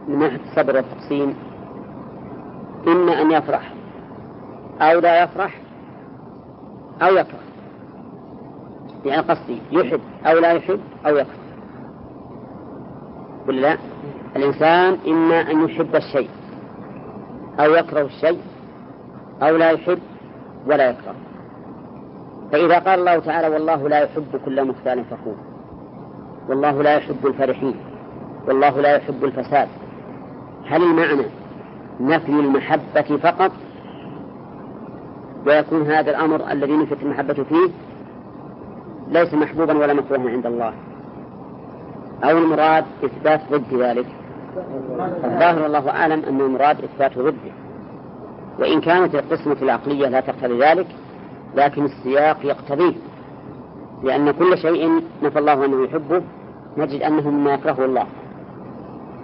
من 0.08 0.18
ناحية 0.18 0.40
الصبر 0.50 0.76
والتقسيم. 0.76 1.34
إما 2.86 3.22
أن 3.22 3.30
يفرح 3.30 3.72
أو 4.80 4.98
لا 4.98 5.22
يفرح 5.22 5.60
أو 7.02 7.14
يكره. 7.16 7.38
يعني 9.04 9.22
قصدي 9.22 9.58
يحب 9.72 10.00
أو 10.26 10.38
لا 10.38 10.52
يحب 10.52 10.80
أو 11.06 11.16
يكره. 11.16 11.44
ولا 13.48 13.60
لا؟ 13.60 13.78
الإنسان 14.36 14.98
إما 15.06 15.40
أن 15.40 15.64
يحب 15.64 15.96
الشيء 15.96 16.30
أو 17.60 17.74
يكره 17.74 18.02
الشيء 18.02 18.40
أو 19.42 19.56
لا 19.56 19.70
يحب 19.70 19.98
ولا 20.66 20.90
يكره. 20.90 21.14
فإذا 22.52 22.78
قال 22.78 22.98
الله 22.98 23.18
تعالى 23.18 23.48
والله 23.48 23.88
لا 23.88 23.98
يحب 23.98 24.40
كل 24.44 24.64
مختال 24.64 25.04
فخور. 25.04 25.36
والله 26.48 26.82
لا 26.82 26.96
يحب 26.96 27.26
الفرحين. 27.26 27.74
والله 28.46 28.80
لا 28.80 28.96
يحب 28.96 29.24
الفساد. 29.24 29.68
هل 30.66 30.82
المعنى 30.82 31.26
نفي 32.00 32.28
المحبة 32.28 33.16
فقط؟ 33.22 33.52
ويكون 35.46 35.82
هذا 35.82 36.10
الأمر 36.10 36.52
الذي 36.52 36.76
نفت 36.76 37.02
المحبة 37.02 37.34
فيه 37.34 37.68
ليس 39.08 39.34
محبوبا 39.34 39.78
ولا 39.78 39.92
مكروها 39.92 40.30
عند 40.30 40.46
الله. 40.46 40.72
أو 42.24 42.38
المراد 42.38 42.84
إثبات 43.04 43.40
ضد 43.52 43.74
ذلك. 43.74 44.06
الظاهر 45.24 45.62
والله 45.62 45.90
أعلم 45.90 46.22
أن 46.28 46.40
المراد 46.40 46.84
إثبات 46.84 47.18
ضده. 47.18 47.52
وإن 48.58 48.80
كانت 48.80 49.14
القسمة 49.14 49.56
العقلية 49.62 50.08
لا 50.08 50.20
تقتضي 50.20 50.58
ذلك 50.58 50.86
لكن 51.54 51.84
السياق 51.84 52.36
يقتضيه. 52.44 52.94
لأن 54.02 54.30
كل 54.30 54.58
شيء 54.58 55.02
نفى 55.22 55.38
الله 55.38 55.64
أنه 55.64 55.84
يحبه 55.84 56.22
نجد 56.76 57.02
أنه 57.02 57.30
مما 57.30 57.54
يكرهه 57.54 57.84
الله. 57.84 58.06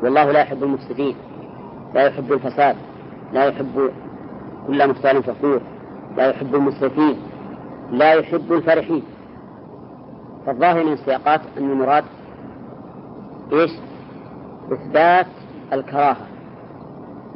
والله 0.03 0.33
لا 0.33 0.41
يحب 0.41 0.63
المفسدين 0.63 1.17
لا 1.95 2.07
يحب 2.07 2.33
الفساد 2.33 2.77
لا 3.33 3.45
يحب 3.45 3.91
كل 4.67 4.89
مختال 4.89 5.23
فخور 5.23 5.61
لا 6.17 6.27
يحب 6.27 6.55
المسرفين 6.55 7.17
لا 7.91 8.13
يحب 8.13 8.53
الفرحين. 8.53 9.03
فالظاهر 10.47 10.85
من 10.85 10.93
السياقات 10.93 11.41
أن 11.59 11.71
المراد 11.71 12.05
إيش؟ 13.53 13.71
إثبات 14.73 15.27
الكراهة. 15.73 16.27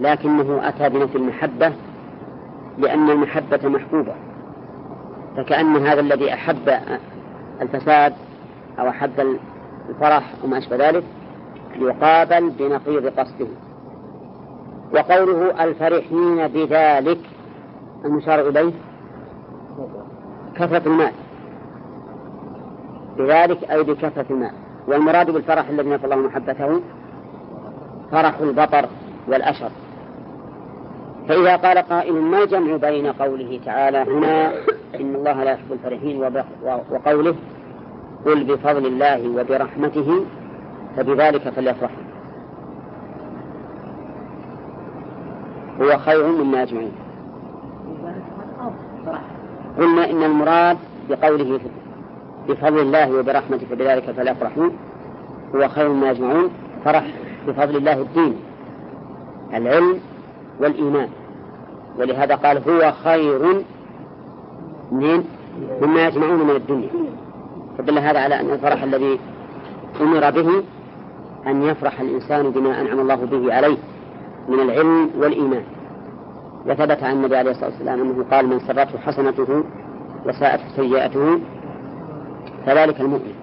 لكنه 0.00 0.68
أتى 0.68 0.88
بنفي 0.88 1.16
المحبة 1.18 1.72
لأن 2.78 3.10
المحبة 3.10 3.68
محبوبة. 3.68 4.14
فكأن 5.36 5.76
هذا 5.76 6.00
الذي 6.00 6.34
أحب 6.34 6.70
الفساد 7.60 8.14
أو 8.78 8.88
أحب 8.88 9.36
الفرح 9.90 10.34
وما 10.44 10.58
أشبه 10.58 10.76
ذلك 10.76 11.04
يقابل 11.78 12.50
بنقيض 12.50 13.06
قصده. 13.06 13.46
وقوله 14.94 15.64
الفرحين 15.64 16.48
بذلك 16.48 17.18
المشار 18.04 18.48
إليه 18.48 18.72
كثرة 20.56 20.82
المال 20.86 21.12
بذلك 23.18 23.70
أي 23.70 23.82
بكثرة 23.82 24.26
المال 24.30 24.52
والمراد 24.88 25.30
بالفرح 25.30 25.68
الذي 25.68 25.88
نفى 25.88 26.04
الله 26.04 26.16
محبته 26.16 26.80
فرح 28.12 28.38
البطر 28.38 28.88
والأشر. 29.28 29.70
فإذا 31.28 31.56
قال 31.56 31.78
قائل 31.78 32.12
ما 32.12 32.42
الجمع 32.42 32.76
بين 32.76 33.06
قوله 33.06 33.60
تعالى 33.64 33.98
هنا 33.98 34.52
إن 35.00 35.14
الله 35.14 35.44
لا 35.44 35.52
يحب 35.52 35.72
الفرحين 35.72 36.22
وقوله 36.90 37.34
قل 38.26 38.44
بفضل 38.44 38.86
الله 38.86 39.28
وبرحمته 39.28 40.24
فبذلك 40.96 41.48
فليفرحوا. 41.48 42.04
هو 45.80 45.98
خير 45.98 46.26
مما 46.26 46.62
يجمعون 46.62 46.92
قلنا 49.78 50.10
إن 50.10 50.22
المراد 50.22 50.78
بقوله 51.10 51.60
بفضل 52.48 52.78
الله 52.78 53.18
وبرحمته 53.18 53.66
فبذلك 53.66 54.10
فليفرحوا. 54.10 54.68
هو 55.54 55.68
خير 55.68 55.88
مما 55.88 56.10
يجمعون 56.10 56.50
فرح 56.84 57.06
بفضل 57.46 57.76
الله 57.76 58.00
الدين 58.00 58.36
العلم 59.54 60.00
والإيمان. 60.60 61.08
ولهذا 61.98 62.34
قال 62.34 62.70
هو 62.70 62.92
خير 62.92 63.62
من 64.94 65.24
مما 65.82 66.06
يجمعون 66.06 66.46
من 66.46 66.56
الدنيا. 66.56 66.90
فدل 67.78 67.98
هذا 67.98 68.20
على 68.20 68.40
أن 68.40 68.50
الفرح 68.50 68.82
الذي 68.82 69.18
أمر 70.00 70.30
به 70.30 70.62
أن 71.46 71.62
يفرح 71.62 72.00
الإنسان 72.00 72.50
بما 72.50 72.80
أنعم 72.80 73.00
الله 73.00 73.14
به 73.14 73.54
عليه 73.54 73.76
من 74.48 74.60
العلم 74.60 75.10
والإيمان. 75.18 75.64
وثبت 76.66 77.02
عن 77.02 77.12
النبي 77.12 77.36
عليه 77.36 77.50
الصلاة 77.50 77.70
والسلام 77.70 78.00
أنه 78.00 78.24
قال 78.30 78.46
من 78.46 78.60
سرته 78.60 78.98
حسنته 78.98 79.64
وساءته 80.26 80.64
سيئته 80.76 81.38
فذلك 82.66 83.00
المؤمن. 83.00 83.34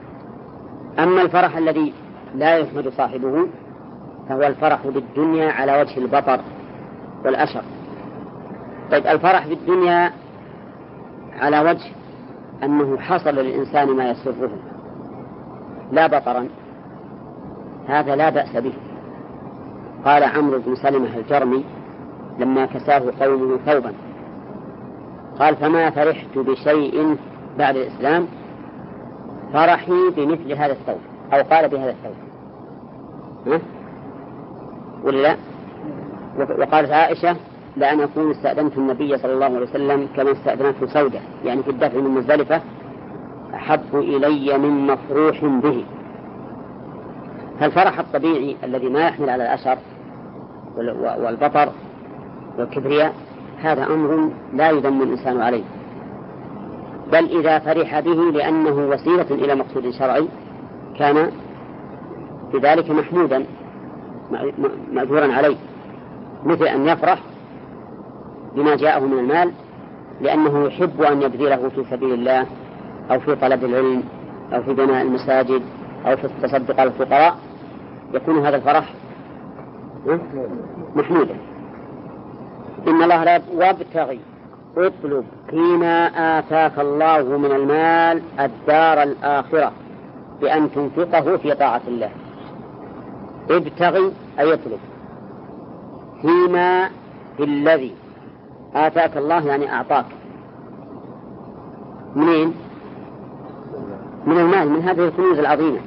أما 0.99 1.21
الفرح 1.21 1.57
الذي 1.57 1.93
لا 2.35 2.57
يحمد 2.57 2.89
صاحبه 2.89 3.47
فهو 4.29 4.43
الفرح 4.43 4.87
بالدنيا 4.87 5.51
على 5.51 5.81
وجه 5.81 5.97
البطر 5.97 6.39
والأشر. 7.25 7.61
طيب 8.91 9.07
الفرح 9.07 9.47
بالدنيا 9.47 10.11
على 11.39 11.59
وجه 11.59 11.91
أنه 12.63 12.97
حصل 12.97 13.29
للإنسان 13.29 13.87
ما 13.87 14.09
يسره. 14.09 14.51
لا 15.91 16.07
بطرا. 16.07 16.47
هذا 17.87 18.15
لا 18.15 18.29
بأس 18.29 18.57
به. 18.57 18.73
قال 20.05 20.23
عمرو 20.23 20.59
بن 20.59 20.75
سلمة 20.75 21.17
الجرمي 21.17 21.65
لما 22.39 22.65
كساه 22.65 23.03
قومه 23.19 23.57
ثوبا. 23.57 23.93
قال 25.39 25.55
فما 25.55 25.89
فرحت 25.89 26.37
بشيء 26.37 27.17
بعد 27.57 27.75
الإسلام؟ 27.75 28.27
فرحي 29.53 30.09
بمثل 30.17 30.51
هذا 30.51 30.71
الثوب 30.71 30.99
أو 31.33 31.41
قال 31.41 31.69
بهذا 31.69 31.89
الثوب. 31.91 32.15
ها؟ 33.47 33.59
ولا 35.03 35.37
وقالت 36.59 36.91
عائشة 36.91 37.35
لأن 37.77 38.01
أكون 38.01 38.31
استأذنت 38.31 38.77
النبي 38.77 39.17
صلى 39.17 39.33
الله 39.33 39.45
عليه 39.45 39.59
وسلم 39.59 40.07
كما 40.15 40.31
استأذنته 40.31 40.87
سودة 40.87 41.19
يعني 41.45 41.63
في 41.63 41.69
الدفع 41.69 41.97
من 41.99 42.09
مزدلفة 42.09 42.61
أحب 43.53 43.95
إلي 43.95 44.57
من 44.57 44.87
مفروح 44.87 45.45
به. 45.45 45.85
فالفرح 47.59 47.99
الطبيعي 47.99 48.57
الذي 48.63 48.89
ما 48.89 49.07
يحمل 49.07 49.29
على 49.29 49.43
الأشر 49.43 49.77
والبطر 50.97 51.69
والكبرياء 52.57 53.13
هذا 53.57 53.85
أمر 53.85 54.31
لا 54.53 54.69
يذم 54.69 55.01
الإنسان 55.01 55.41
عليه. 55.41 55.63
بل 57.11 57.39
إذا 57.39 57.59
فرح 57.59 57.99
به 57.99 58.31
لأنه 58.31 58.89
وسيلة 58.89 59.27
إلى 59.31 59.55
مقصود 59.55 59.89
شرعي 59.89 60.27
كان 60.99 61.31
بذلك 62.53 62.91
محمودا 62.91 63.45
مأجورا 64.91 65.33
عليه. 65.33 65.55
مثل 66.45 66.65
أن 66.65 66.87
يفرح 66.87 67.19
بما 68.55 68.75
جاءه 68.75 68.99
من 68.99 69.19
المال 69.19 69.51
لأنه 70.21 70.65
يحب 70.67 71.01
أن 71.01 71.21
يبذله 71.21 71.69
في 71.69 71.83
سبيل 71.91 72.13
الله 72.13 72.45
أو 73.11 73.19
في 73.19 73.35
طلب 73.35 73.63
العلم 73.63 74.03
أو 74.53 74.63
في 74.63 74.73
بناء 74.73 75.01
المساجد 75.01 75.61
أو 76.05 76.17
في 76.17 76.25
التصدق 76.25 76.79
على 76.79 76.89
الفقراء. 76.89 77.37
يكون 78.13 78.45
هذا 78.45 78.55
الفرح 78.55 78.93
محمودا 80.95 81.35
إن 82.87 83.03
الله 83.03 83.23
لا 83.23 83.41
وابتغي 83.55 84.19
اطلب 84.77 85.25
فيما 85.49 86.05
آتاك 86.39 86.79
الله 86.79 87.37
من 87.37 87.51
المال 87.51 88.21
الدار 88.39 89.03
الآخرة 89.03 89.71
بأن 90.41 90.71
تنفقه 90.71 91.37
في 91.37 91.55
طاعة 91.55 91.81
الله. 91.87 92.09
ابتغي 93.49 94.13
أي 94.39 94.53
اطلب 94.53 94.79
فيما 96.21 96.89
في 97.37 97.43
الذي 97.43 97.95
آتاك 98.75 99.17
الله 99.17 99.47
يعني 99.47 99.73
أعطاك. 99.73 100.05
منين؟ 102.15 102.53
من 104.25 104.37
المال 104.37 104.69
من 104.69 104.81
هذه 104.81 105.07
الكنوز 105.07 105.39
العظيمة 105.39 105.79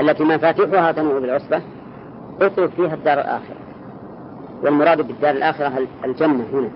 التي 0.00 0.24
مفاتيحها 0.24 0.92
تنوع 0.92 1.18
بالعصبة. 1.18 1.62
اطلب 2.40 2.70
فيها 2.70 2.94
الدار 2.94 3.20
الآخرة. 3.20 3.56
والمراد 4.62 5.06
بالدار 5.06 5.30
الآخرة 5.30 5.72
الجنة 6.04 6.44
هنا. 6.52 6.70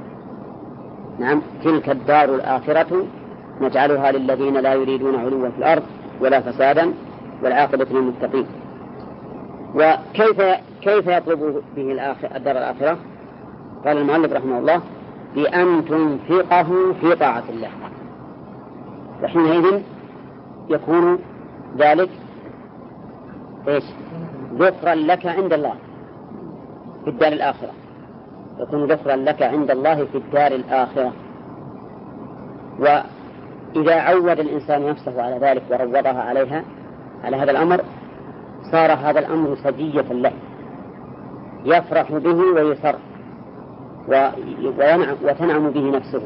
نعم 1.19 1.43
تلك 1.65 1.91
الدار 1.91 2.35
الآخرة 2.35 3.07
نجعلها 3.61 4.13
للذين 4.13 4.57
لا 4.57 4.75
يريدون 4.75 5.15
علوا 5.15 5.51
في 5.51 5.59
الأرض 5.59 5.83
ولا 6.21 6.41
فسادا 6.41 6.93
والعاقبة 7.43 7.87
للمتقين. 7.91 8.47
وكيف 9.75 10.41
كيف 10.83 11.07
يطلب 11.07 11.63
به 11.77 11.93
الدار 12.37 12.57
الآخرة؟ 12.57 12.99
قال 13.85 13.99
المؤلف 13.99 14.33
رحمه 14.33 14.59
الله 14.59 14.81
بأن 15.37 15.85
تنفقه 15.85 16.93
في 17.01 17.15
طاعة 17.15 17.45
الله. 17.49 17.69
وحينئذ 19.23 19.83
يكون 20.69 21.19
ذلك 21.79 22.11
إيش؟ 23.69 23.85
ذكرا 24.55 24.95
لك 24.95 25.27
عند 25.27 25.53
الله 25.53 25.75
في 27.05 27.11
الدار 27.11 27.33
الآخرة. 27.33 27.71
يكون 28.59 28.85
ذكرا 28.85 29.17
لك 29.17 29.43
عند 29.43 29.71
الله 29.71 30.05
في 30.05 30.19
الدار 30.19 30.53
الآخرة. 30.53 31.13
وإذا 32.79 34.01
عود 34.01 34.41
الإنسان 34.41 34.87
نفسه 34.87 35.23
على 35.23 35.39
ذلك 35.39 35.63
وروضها 35.71 36.23
عليها 36.23 36.65
على 37.25 37.37
هذا 37.37 37.51
الأمر 37.51 37.81
صار 38.73 38.93
هذا 38.93 39.19
الأمر 39.19 39.57
سجية 39.57 40.13
له. 40.13 40.33
يفرح 41.65 42.13
به 42.13 42.37
ويسر. 42.37 42.97
وتنعم 45.25 45.71
به 45.71 45.91
نفسه. 45.91 46.23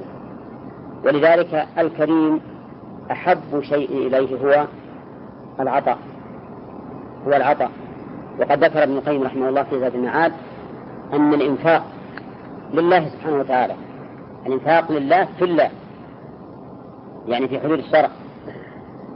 ولذلك 1.04 1.66
الكريم 1.78 2.40
أحب 3.10 3.60
شيء 3.60 4.06
إليه 4.06 4.36
هو 4.36 4.66
العطاء. 5.60 5.98
هو 7.26 7.32
العطاء. 7.32 7.70
وقد 8.40 8.64
ذكر 8.64 8.82
ابن 8.82 8.96
القيم 8.96 9.22
رحمه 9.22 9.48
الله 9.48 9.62
في 9.62 9.80
زاد 9.80 9.94
المعاد 9.94 10.32
أن 11.12 11.34
الإنفاق 11.34 11.82
لله 12.74 13.08
سبحانه 13.08 13.36
وتعالى 13.38 13.74
الإنفاق 14.46 14.92
لله 14.92 15.24
في 15.38 15.44
الله 15.44 15.70
يعني 17.26 17.48
في 17.48 17.60
حدود 17.60 17.78
الشرع. 17.78 18.08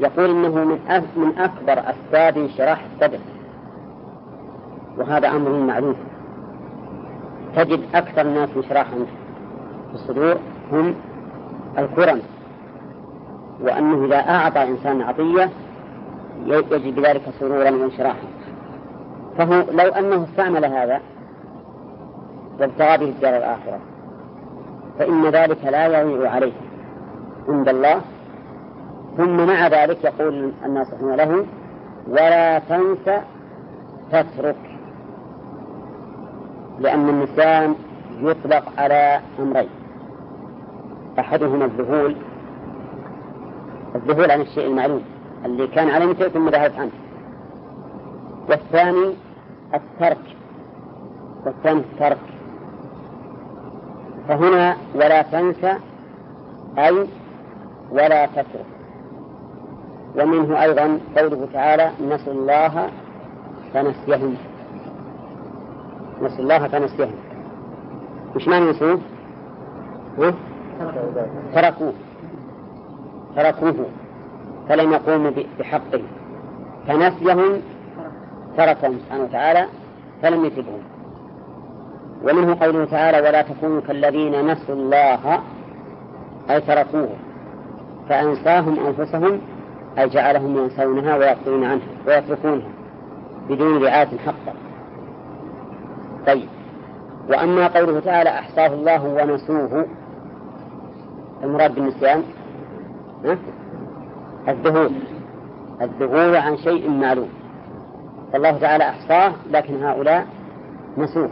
يقول 0.00 0.30
إنه 0.30 0.64
من 0.64 0.78
من 1.16 1.38
أكبر 1.38 1.90
أسباب 1.90 2.38
انشراح 2.38 2.84
الصدر 2.94 3.18
وهذا 4.98 5.28
أمر 5.28 5.50
معروف. 5.50 5.96
تجد 7.56 7.80
أكثر 7.94 8.20
الناس 8.20 8.48
انشراحا 8.56 8.96
في 9.88 9.94
الصدور 9.94 10.36
هم 10.72 10.94
الكرم 11.78 12.20
وأنه 13.60 14.04
إذا 14.04 14.16
أعطى 14.16 14.62
إنسان 14.62 15.02
عطية 15.02 15.50
يجد 16.46 16.94
بذلك 16.94 17.22
سرورا 17.40 17.70
وانشراحا. 17.70 18.28
فهو 19.38 19.64
لو 19.72 19.88
أنه 19.92 20.24
استعمل 20.24 20.64
هذا 20.64 21.00
وابتغى 22.60 22.98
به 22.98 23.08
الدار 23.08 23.36
الآخرة 23.36 23.80
فإن 24.98 25.26
ذلك 25.26 25.64
لا 25.64 26.00
يضيع 26.00 26.30
عليه 26.30 26.52
عند 27.48 27.68
الله. 27.68 28.00
ثم 29.16 29.46
مع 29.46 29.68
ذلك 29.68 30.04
يقول 30.04 30.52
الناصحون 30.64 31.14
له 31.14 31.46
ولا 32.08 32.58
تنس 32.58 33.20
تترك 34.12 34.73
لأن 36.80 37.08
النسيان 37.08 37.74
يطلق 38.20 38.64
على 38.78 39.20
أمرين. 39.38 39.68
أحدهما 41.18 41.64
الذهول 41.64 42.16
الذهول 43.94 44.30
عن 44.30 44.40
الشيء 44.40 44.66
المعلوم 44.66 45.02
اللي 45.44 45.66
كان 45.66 45.88
عليه 45.88 46.06
مثل 46.06 46.30
ثم 46.30 46.48
ذهبت 46.48 46.74
عنه. 46.78 46.90
والثاني 48.48 49.14
الترك 49.74 50.36
والثاني 51.46 51.80
الترك. 51.80 52.18
فهنا 54.28 54.76
ولا 54.94 55.22
تنسى 55.22 55.74
أي 56.78 57.06
ولا 57.90 58.26
تترك. 58.26 58.66
ومنه 60.18 60.62
أيضا 60.62 60.98
قوله 61.16 61.48
تعالى 61.52 61.90
نسوا 62.08 62.32
الله 62.32 62.90
فنسيهم. 63.74 64.36
نسوا 66.22 66.38
الله 66.38 66.68
فنسيهم 66.68 67.14
وش 68.36 68.48
معنى 68.48 68.70
نسوه؟ 68.70 69.00
تركوه. 71.54 71.92
تركوه. 73.36 73.86
فلم 74.68 74.92
يقوموا 74.92 75.30
بحقه. 75.58 76.02
فنسيهم 76.88 77.60
تركهم 78.56 78.98
سبحانه 78.98 79.24
وتعالى 79.24 79.66
فلم 80.22 80.44
يتبهم 80.44 80.82
ومنه 82.22 82.56
قوله 82.60 82.84
تعالى 82.84 83.28
ولا 83.28 83.42
تكونوا 83.42 83.80
كالذين 83.80 84.46
نسوا 84.46 84.74
الله 84.74 85.40
أي 86.50 86.60
تركوه. 86.60 87.08
فأنساهم 88.08 88.86
أنفسهم 88.86 89.40
أي 89.98 90.08
جعلهم 90.08 90.58
ينسونها 90.58 91.16
ويغفلون 91.16 91.64
عنها 91.64 91.86
ويتركونها 92.06 92.68
بدون 93.48 93.84
رعاية 93.84 94.18
حقا 94.26 94.54
طيب. 96.26 96.48
وأما 97.28 97.66
قوله 97.66 98.00
تعالى 98.00 98.30
أحصاه 98.30 98.66
الله 98.66 99.04
ونسوه 99.04 99.86
المراد 101.42 101.74
بالنسيان 101.74 102.22
الذهول. 104.48 104.90
الذهول 105.82 106.36
عن 106.36 106.56
شيء 106.56 106.90
معلوم. 106.90 107.28
فالله 108.32 108.58
تعالى 108.58 108.84
أحصاه 108.84 109.32
لكن 109.50 109.84
هؤلاء 109.84 110.26
نسوه. 110.98 111.30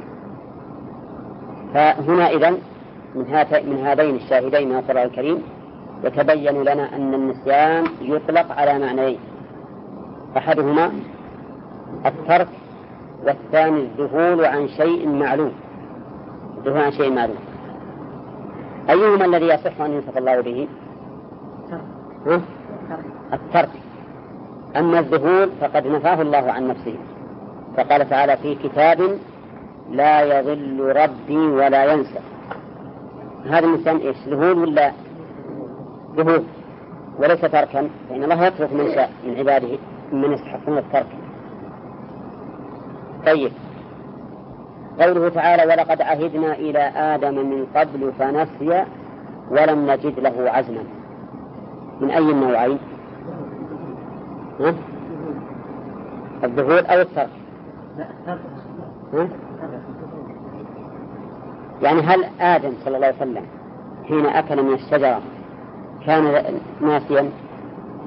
فهنا 1.74 2.31
إذن 2.31 2.59
من, 3.14 3.24
من 3.66 3.87
هذين 3.87 4.16
الشاهدين 4.16 4.68
من 4.68 4.76
القرآن 4.76 5.07
الكريم 5.07 5.42
يتبين 6.05 6.62
لنا 6.62 6.96
أن 6.96 7.14
النسيان 7.14 7.85
يطلق 8.00 8.52
على 8.52 8.78
معنيين. 8.78 9.18
أحدهما 10.37 10.92
الترك 12.07 12.48
والثاني 13.26 13.80
الذهول 13.80 14.44
عن 14.44 14.68
شيء 14.68 15.08
معلوم. 15.08 15.52
الذهول 16.58 16.80
عن 16.80 16.92
شيء 16.92 17.12
معلوم. 17.12 17.37
أيهما 18.90 19.24
الذي 19.24 19.46
يصح 19.46 19.80
أن 19.80 19.92
ينصف 19.92 20.18
الله 20.18 20.40
به؟ 20.40 20.68
ها؟ 22.26 22.40
الترك. 23.32 23.70
أما 24.76 24.98
الذهول 24.98 25.50
فقد 25.61 25.87
نفاه 25.87 26.22
الله 26.22 26.52
عن 26.52 26.68
نفسه. 26.68 26.94
فقال 27.76 28.08
تعالى 28.08 28.37
في 28.37 28.54
كتاب 28.54 29.18
لا 29.90 30.38
يضل 30.38 30.96
ربي 30.96 31.37
ولا 31.37 31.92
ينسى. 31.92 32.20
هذا 33.46 33.66
الإنسان 33.66 33.96
إيش 33.96 34.16
ذهول 34.28 34.58
ولا 34.58 34.92
ذهول؟ 36.16 36.42
وليس 37.18 37.40
تركا. 37.40 37.88
فإن 38.08 38.24
الله 38.24 38.46
يترك 38.46 38.72
من 38.72 38.94
شاء 38.94 39.11
من 39.26 39.38
عباده 39.38 39.78
من 40.12 40.32
يستحقون 40.32 40.78
الترك. 40.78 41.06
طيب. 43.26 43.52
قوله 45.00 45.28
تعالى 45.28 45.72
ولقد 45.72 46.02
عهدنا 46.02 46.52
إلى 46.52 46.78
آدم 46.78 47.35
من 47.35 47.66
قبل 47.76 48.12
فنسي 48.18 48.85
ولم 49.50 49.90
نجد 49.90 50.20
له 50.20 50.50
عزما. 50.50 50.85
من 52.00 52.11
أي 52.11 52.30
النوعين؟ 52.30 52.78
ها؟ 54.61 54.74
الظهور 56.44 56.78
أو 56.78 57.00
الترك 57.00 57.28
ها؟ 59.14 59.28
يعني 61.82 62.00
هل 62.00 62.24
آدم 62.40 62.72
صلى 62.85 62.96
الله 62.96 63.06
عليه 63.06 63.16
وسلم 63.16 63.44
حين 64.04 64.26
أكل 64.26 64.62
من 64.62 64.74
الشجرة 64.74 65.22
كان 66.06 66.44
ناسيا؟ 66.80 67.30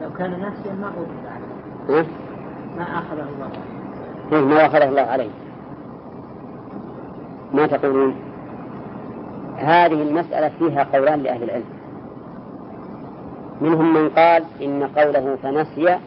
لو 0.01 0.09
كان 0.17 0.39
ناسيا 0.39 0.73
ما 0.73 0.91
عليه 1.89 2.05
ما 2.77 2.83
أخذه 2.83 3.27
الله. 3.35 3.49
ما 4.31 4.65
أخذه 4.65 4.89
الله 4.89 5.01
عليه 5.01 5.29
ما 7.53 7.67
تقولون؟ 7.67 8.15
هذه 9.57 10.01
المسألة 10.01 10.51
فيها 10.59 10.83
قولان 10.93 11.19
لأهل 11.19 11.43
العلم. 11.43 11.65
منهم 13.61 13.93
من 13.93 14.09
قال 14.09 14.43
إن 14.61 14.83
قوله 14.83 15.37
فنسي 15.43 15.99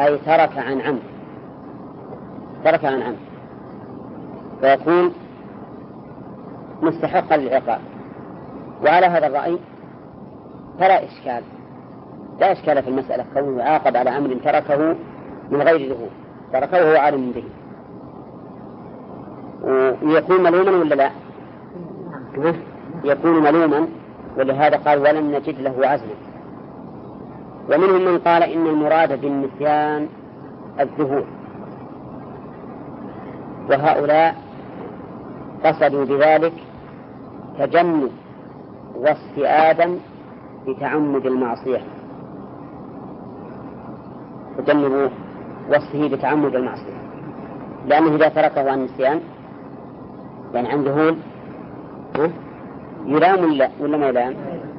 أي 0.00 0.18
ترك 0.18 0.58
عن 0.58 0.80
عمد. 0.80 1.02
ترك 2.64 2.84
عن 2.84 3.02
عمد. 3.02 3.18
فيكون 4.60 5.12
مستحقا 6.82 7.36
للعقاب. 7.36 7.80
وعلى 8.84 9.06
هذا 9.06 9.26
الرأي 9.26 9.58
فلا 10.78 11.04
إشكال. 11.04 11.42
لا 12.40 12.52
إشكال 12.52 12.82
في 12.82 12.88
المسألة. 12.88 13.24
كونه 13.34 13.58
يعاقب 13.58 13.96
على 13.96 14.10
أمر 14.18 14.34
تركه 14.44 14.96
من 15.50 15.62
غير 15.62 15.88
ذهول. 15.88 16.10
تركه 16.52 16.84
وهو 16.84 16.96
عالم 16.96 17.32
به. 17.32 17.44
ويكون 20.02 20.42
ملوما 20.42 20.70
ولا 20.70 20.94
لا؟ 20.94 21.10
يكون 23.04 23.42
ملوما 23.42 23.88
ولهذا 24.38 24.76
قال 24.76 24.98
ولم 24.98 25.34
نجد 25.34 25.60
له 25.60 25.86
عزما 25.86 26.14
ومنهم 27.70 28.04
من 28.04 28.18
قال 28.18 28.42
إن 28.42 28.66
المراد 28.66 29.20
بالنسيان 29.20 30.08
الذهول. 30.80 31.24
وهؤلاء 33.70 34.34
قصدوا 35.64 36.04
بذلك 36.04 36.52
تجنب 37.58 38.10
وصف 38.96 39.38
آدم 39.38 39.98
بتعمد 40.66 41.26
المعصية. 41.26 41.80
تجنب 44.58 45.10
وصفه 45.68 46.08
بتعمد 46.08 46.54
المعصية. 46.54 46.98
لأنه 47.86 48.14
إذا 48.14 48.28
تركه 48.28 48.70
عن 48.70 48.78
النسيان 48.78 49.20
يعني 50.54 50.68
عن 50.68 50.84
ذهول 50.84 51.16
يلام 53.06 53.44
ولا 53.44 53.70
ولا 53.80 53.96
ما 53.96 54.08
يلام؟ 54.08 54.34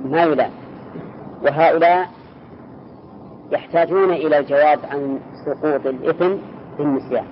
ما 0.06 0.24
يلام. 0.24 0.52
وهؤلاء 1.44 2.10
يحتاجون 3.52 4.12
إلى 4.12 4.38
الجواب 4.38 4.80
عن 4.92 5.20
سقوط 5.46 5.86
الإثم 5.86 6.36
بالنسيان 6.78 7.26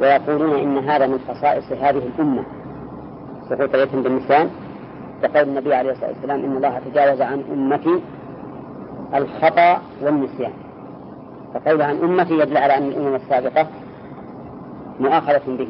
ويقولون 0.00 0.58
إن 0.58 0.78
هذا 0.78 1.06
من 1.06 1.18
خصائص 1.28 1.72
هذه 1.72 2.02
الأمة 2.16 2.42
سقوط 3.50 3.74
الإثم 3.74 4.02
بالنسيان. 4.02 4.50
كقول 5.22 5.48
النبي 5.48 5.74
عليه 5.74 5.90
الصلاة 5.90 6.08
والسلام 6.08 6.44
إن 6.44 6.56
الله 6.56 6.78
تجاوز 6.78 7.20
عن 7.20 7.44
أمتي 7.52 8.02
الخطأ 9.14 9.80
والنسيان. 10.02 10.52
فقول 11.56 11.82
عن 11.82 11.98
أمتي 11.98 12.34
يدل 12.34 12.56
على 12.56 12.76
أن 12.76 12.88
الأمم 12.88 13.14
السابقة 13.14 13.66
مؤاخذة 15.00 15.42
به. 15.46 15.68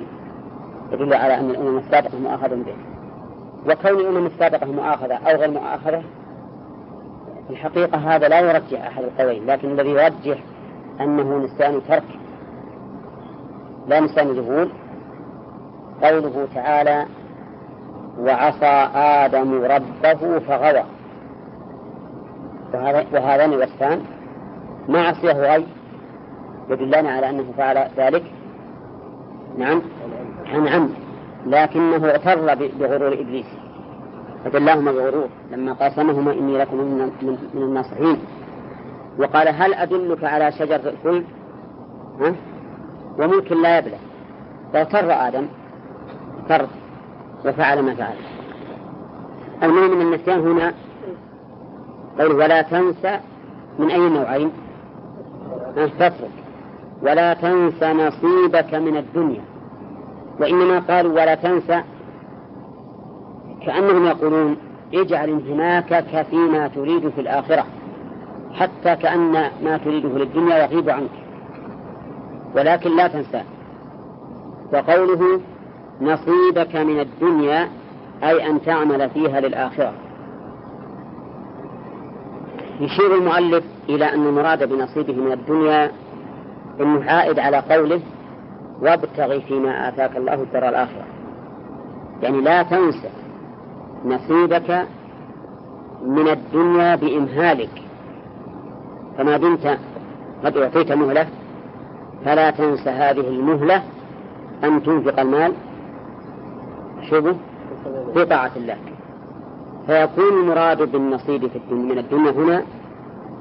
يدل 0.93 1.15
على 1.15 1.35
أن 1.35 1.51
الأمم 1.51 1.79
السابقة 1.79 2.19
مؤاخذة 2.19 2.55
به. 2.55 2.77
وكون 3.69 4.01
الأمم 4.01 4.27
السابقة 4.27 4.67
مؤاخذة 4.67 5.15
أو 5.15 5.37
غير 5.37 5.51
مؤاخذة 5.51 6.03
في 7.47 7.51
الحقيقة 7.51 7.99
هذا 7.99 8.29
لا 8.29 8.41
يرجح 8.41 8.87
أحد 8.87 9.03
القولين 9.03 9.47
لكن 9.47 9.71
الذي 9.71 9.91
يرجح 9.91 10.39
أنه 11.01 11.39
نسيان 11.39 11.81
ترك 11.89 12.05
لا 13.89 14.01
نسيان 14.01 14.33
ذهول. 14.33 14.69
قوله 16.03 16.49
تعالى 16.55 17.07
وعصى 18.19 18.89
آدم 18.95 19.65
ربه 19.65 20.39
فغوى. 20.39 20.85
وهذان 23.13 23.53
الوصفان 23.53 24.16
ما 24.89 25.09
عصيه 25.09 25.33
غي 25.33 25.67
يدلان 26.71 27.07
على 27.07 27.31
أنه 27.31 27.45
فعل 27.57 27.89
ذلك. 27.97 28.23
نعم. 29.59 29.83
عن 30.47 30.69
عمد 30.69 30.91
لكنه 31.47 31.97
اغتر 31.97 32.55
بغرور 32.55 33.13
إبليس. 33.13 33.47
فدلاهما 34.45 34.93
بغرور. 34.93 35.29
لما 35.51 35.73
قاسمهما 35.73 36.33
إني 36.33 36.59
لكم 36.59 36.77
من, 36.77 37.39
الناصحين. 37.55 38.19
وقال 39.19 39.49
هل 39.49 39.75
أدلك 39.75 40.25
على 40.25 40.53
شجر 40.53 40.81
الخلد 40.89 41.25
ها؟ 42.21 42.35
وممكن 43.19 43.63
لا 43.63 43.79
يبلغ. 43.79 43.99
فاغتر 44.73 45.13
آدم. 45.13 45.47
اغتر 46.41 46.67
وفعل 47.45 47.83
ما 47.83 47.95
فعل. 47.95 48.17
المهم 49.63 49.99
من 49.99 50.01
النسيان 50.03 50.41
هنا 50.41 50.75
قول 52.19 52.33
ولا 52.33 52.63
تنسى 52.63 53.21
من 53.79 53.91
أي 53.91 54.09
نوعين؟ 54.09 54.53
تترك 55.77 56.31
ولا 57.03 57.35
تنس 57.35 57.83
نصيبك 57.83 58.75
من 58.75 58.97
الدنيا. 58.97 59.43
وإنما 60.41 60.79
قالوا 60.79 61.13
ولا 61.13 61.35
تنسى 61.35 61.83
كأنهم 63.67 64.07
يقولون 64.07 64.57
اجعل 64.95 65.29
انهماكك 65.29 66.27
فيما 66.31 66.69
تريد 66.69 67.09
في 67.09 67.21
الآخرة 67.21 67.67
حتى 68.55 68.97
كأن 68.97 69.33
ما 69.65 69.81
تريده 69.85 70.09
للدنيا 70.09 70.57
يغيب 70.57 70.91
عنك. 70.91 71.11
ولكن 72.57 72.97
لا 72.97 73.09
تنسى 73.09 73.43
وقوله 74.73 75.41
نصيبك 76.01 76.77
من 76.77 77.01
الدنيا 77.01 77.69
أي 78.23 78.51
أن 78.51 78.63
تعمل 78.63 79.11
فيها 79.11 79.41
للآخرة. 79.41 79.93
يشير 82.81 83.15
المؤلف 83.15 83.65
إلى 83.89 84.05
أن 84.05 84.27
المراد 84.27 84.69
بنصيبه 84.69 85.13
من 85.13 85.33
الدنيا 85.33 85.91
أنه 86.81 87.11
عائد 87.11 87.39
على 87.39 87.57
قوله 87.57 88.01
وابتغي 88.83 89.41
فيما 89.41 89.89
آتاك 89.89 90.17
الله 90.17 90.35
الدار 90.35 90.69
الآخرة. 90.69 91.05
يعني 92.23 92.41
لا 92.41 92.63
تنسى 92.63 93.11
نصيبك 94.05 94.87
من 96.03 96.29
الدنيا 96.29 96.97
بإمهالك. 96.97 97.83
فما 99.19 99.37
دمت 99.37 99.79
قد 100.45 100.57
أعطيت 100.57 100.93
مهلة 100.93 101.27
فلا 102.25 102.51
تنسى 102.51 102.91
هذه 102.91 103.29
المهلة 103.29 103.83
أن 104.65 104.83
تنفق 104.83 105.21
المال. 105.21 105.53
شبه 107.11 107.37
في 108.15 108.25
طاعة 108.25 108.51
الله. 108.57 108.77
فيكون 109.87 110.29
المراد 110.29 110.93
بالنصيب 110.93 111.47
في 111.47 111.57
الدنيا 111.57 111.93
من 111.93 111.99
الدنيا 111.99 112.31
هنا 112.31 112.63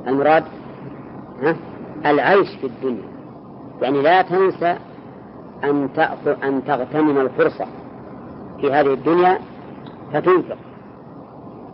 المراد 0.08 0.44
ها؟ 1.42 1.56
العيش 2.06 2.56
في 2.62 2.68
الدنيا. 2.68 3.08
يعني 3.82 4.02
لا 4.02 4.22
تنسى 4.22 4.78
أن 5.64 5.90
أن 6.44 6.66
تغتنم 6.66 7.18
الفرصة 7.18 7.66
في 8.62 8.72
هذه 8.72 8.94
الدنيا 8.94 9.40
فتنفق. 10.14 10.58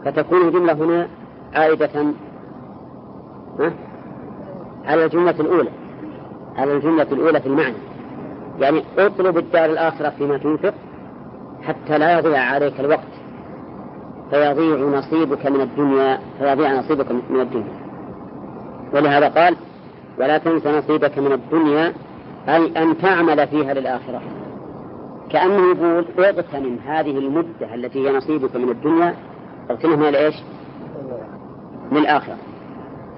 فتكون 0.05 0.41
الجملة 0.41 0.73
هنا 0.73 1.07
عائدة 1.53 2.13
على 4.85 5.05
الجملة 5.05 5.39
الأولى 5.39 5.69
على 6.57 6.73
الجملة 6.73 7.07
الأولى 7.11 7.41
في 7.41 7.47
المعنى. 7.47 7.75
يعني 8.59 8.83
اطلب 8.97 9.37
الدار 9.37 9.65
الآخرة 9.65 10.09
فيما 10.09 10.37
تنفق 10.37 10.73
حتى 11.63 11.97
لا 11.97 12.19
يضيع 12.19 12.39
عليك 12.39 12.79
الوقت. 12.79 13.20
فيضيع 14.31 14.77
نصيبك 14.99 15.45
من 15.45 15.61
الدنيا 15.61 16.19
فيضيع 16.39 16.79
نصيبك 16.79 17.11
من 17.11 17.41
الدنيا. 17.41 17.81
ولهذا 18.93 19.27
قال 19.27 19.55
ولا 20.19 20.37
تنس 20.37 20.67
نصيبك 20.67 21.17
من 21.17 21.31
الدنيا 21.31 21.93
أي 22.49 22.83
أن 22.83 22.97
تعمل 22.97 23.47
فيها 23.47 23.73
للآخرة. 23.73 24.21
كأنه 25.29 25.71
يقول 25.71 26.05
اغتنم 26.19 26.79
هذه 26.85 27.17
المدة 27.17 27.75
التي 27.75 28.07
هي 28.07 28.17
نصيبك 28.17 28.55
من 28.55 28.69
الدنيا. 28.69 29.15
اغتنمها 29.71 30.11
لإيش؟ 30.11 30.35
للآخرة. 31.91 32.37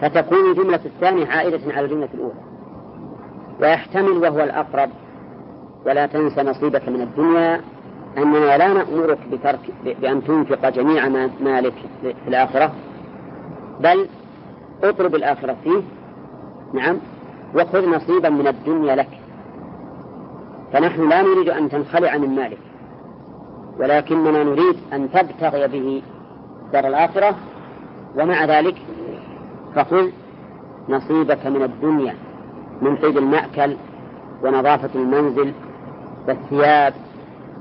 فتكون 0.02 0.52
الجملة 0.52 0.80
الثانية 0.86 1.28
عائدة 1.28 1.74
على 1.74 1.86
الجملة 1.86 2.10
الأولى. 2.14 2.42
ويحتمل 3.62 4.18
وهو 4.18 4.44
الأقرب 4.44 4.90
ولا 5.86 6.06
تنس 6.06 6.40
نصيبك 6.40 6.90
من 6.90 7.02
الدنيا 7.02 7.62
أننا 8.18 8.58
لا 8.58 8.74
نأمرك 8.74 9.18
بترك 9.32 9.60
بأن 10.02 10.24
تنفق 10.24 10.70
جميع 10.70 11.10
مالك 11.42 11.74
في 12.02 12.28
الآخرة 12.28 12.72
بل 13.80 14.08
اطلب 14.84 15.16
الآخرة 15.16 15.56
فيه. 15.64 15.82
نعم. 16.74 16.98
وخذ 17.56 17.90
نصيبا 17.90 18.30
من 18.30 18.48
الدنيا 18.48 18.96
لك. 18.96 19.10
فنحن 20.74 21.10
لا 21.10 21.22
نريد 21.22 21.50
أن 21.50 21.70
تنخلع 21.70 22.18
من 22.18 22.36
مالك. 22.36 22.58
ولكننا 23.80 24.44
نريد 24.44 24.76
أن 24.94 25.12
تبتغي 25.12 25.68
به 25.68 26.02
دار 26.74 26.88
الآخرة. 26.88 27.36
ومع 28.16 28.46
ذلك 28.46 28.76
فخذ 29.76 30.10
نصيبك 30.90 31.46
من 31.46 31.64
الدنيا 31.64 32.16
من 32.82 32.96
طيب 32.98 33.18
المأكل 33.18 33.78
ونظافة 34.44 34.90
المنزل 34.96 35.54
والثياب 36.28 36.94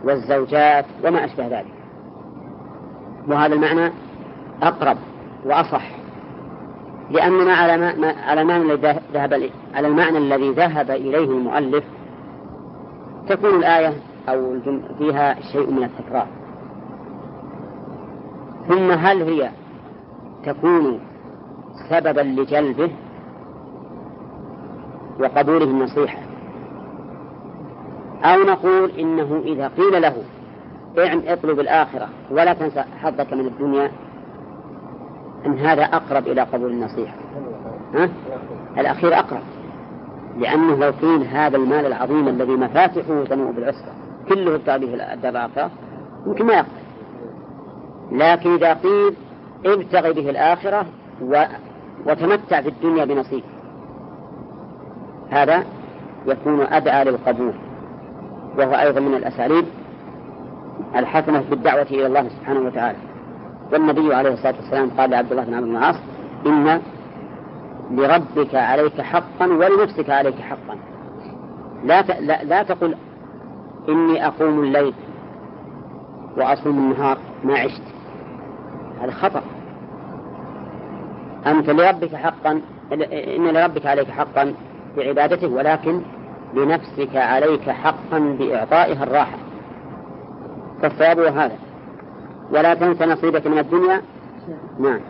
والزوجات 0.05 0.85
وما 1.05 1.25
أشبه 1.25 1.47
ذلك. 1.47 1.75
وهذا 3.29 3.55
المعنى 3.55 3.93
أقرب 4.63 4.97
وأصح 5.45 5.91
لأننا 7.11 7.53
على 7.53 7.77
ما 7.77 8.15
على 8.27 8.43
الذي 8.43 8.99
ذهب 9.15 9.51
على 9.75 9.89
المعنى 9.89 10.19
الذي 10.19 10.51
ذهب 10.51 10.91
إليه 10.91 11.25
المؤلف 11.25 11.85
تكون 13.29 13.55
الآية 13.55 13.93
أو 14.29 14.61
فيها 14.99 15.37
شيء 15.53 15.71
من 15.71 15.83
التكرار. 15.85 16.27
ثم 18.69 18.91
هل 18.91 19.23
هي 19.23 19.51
تكون 20.45 21.01
سببا 21.91 22.21
لجلبه 22.21 22.91
وقبوله 25.21 25.65
النصيحة؟ 25.65 26.22
أو 28.25 28.43
نقول 28.43 28.91
إنه 28.91 29.43
إذا 29.45 29.69
قيل 29.69 30.03
له 30.03 30.17
اطلب 31.33 31.61
الآخرة 31.61 32.09
ولا 32.31 32.53
تنسى 32.53 32.85
حظك 33.03 33.33
من 33.33 33.47
الدنيا 33.47 33.93
أن 35.47 35.59
هذا 35.59 35.85
أقرب 35.85 36.27
إلى 36.27 36.43
قبول 36.43 36.71
النصيحة. 36.71 37.15
ها؟ 37.95 38.09
الأخير 38.79 39.19
أقرب 39.19 39.43
لأنه 40.39 40.77
لو 40.77 40.91
قيل 40.91 41.27
هذا 41.27 41.57
المال 41.57 41.87
العظيم 41.87 42.29
الذي 42.29 42.53
مفاتحه 42.53 43.25
تنوء 43.25 43.53
بالعسرة 43.53 43.93
كله 44.29 44.57
به 44.57 45.13
الدار 45.13 45.31
الآخرة 45.31 45.71
يمكن 46.27 46.47
ما 46.47 46.53
يقبل. 46.53 46.69
لكن 48.13 48.55
إذا 48.55 48.75
قيل 48.75 49.15
ابتغي 49.67 50.13
به 50.13 50.31
الآخرة 50.31 50.87
و... 51.23 51.45
وتمتع 52.07 52.61
في 52.61 52.69
الدنيا 52.69 53.05
بنصيب 53.05 53.43
هذا 55.31 55.65
يكون 56.27 56.61
أدعى 56.61 57.05
للقبول. 57.05 57.55
وهو 58.59 58.75
أيضا 58.75 59.01
من 59.01 59.15
الأساليب 59.15 59.65
الحسنة 60.97 61.41
في 61.41 61.55
الدعوة 61.55 61.83
إلى 61.83 62.07
الله 62.07 62.29
سبحانه 62.29 62.61
وتعالى. 62.61 62.99
والنبي 63.73 64.15
عليه 64.15 64.33
الصلاة 64.33 64.55
والسلام 64.57 64.91
قال 64.91 65.11
لعبد 65.11 65.31
الله 65.31 65.45
بن 65.45 65.55
عمرو 65.55 65.67
بن 65.71 65.77
العاص 65.77 65.97
إن 66.47 66.81
لربك 67.91 68.55
عليك 68.55 69.01
حقا 69.01 69.47
ولنفسك 69.47 70.11
عليك 70.11 70.41
حقا. 70.41 70.77
لا. 71.85 72.03
لا, 72.03 72.45
لا 72.45 72.63
تقل 72.63 72.95
إني 73.89 74.27
أقوم 74.27 74.61
الليل 74.61 74.95
وأصوم 76.37 76.79
النهار 76.79 77.19
ما 77.45 77.59
عشت. 77.59 77.83
هذا 79.01 79.11
خطأ. 79.11 79.43
أنت 81.47 81.71
لربك 81.71 82.15
حقا 82.15 82.61
إن 83.13 83.49
لربك 83.49 83.87
عليك 83.87 84.11
حقا 84.11 84.55
بعبادته 84.97 85.49
ولكن 85.49 86.01
لنفسك 86.55 87.17
عليك 87.17 87.71
حقا 87.71 88.19
بإعطائها 88.39 89.03
الراحة. 89.03 89.39
فالصواب 90.83 91.19
هذا. 91.19 91.57
ولا 92.51 92.75
تنس 92.75 93.03
نصيبك 93.03 93.47
من 93.47 93.59
الدنيا. 93.59 94.03
نعم. 94.79 95.01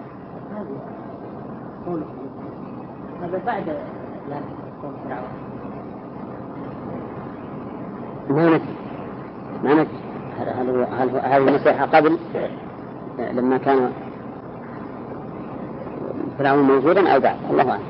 هذا 3.23 3.41
بعد 3.47 3.77
ما 8.31 8.47
ندري 8.47 8.61
ما 9.65 9.75
ندري 9.75 9.87
هل 10.39 10.87
هل 10.99 11.11
هذه 11.17 11.49
النصيحة 11.49 11.87
قبل؟ 11.87 12.19
لما 13.19 13.59
كان 13.59 13.93
فرعون 16.39 16.63
موجودا 16.63 17.09
أو 17.09 17.21
بعد؟ 17.21 17.37
الله 17.51 17.71
أعلم. 17.71 17.83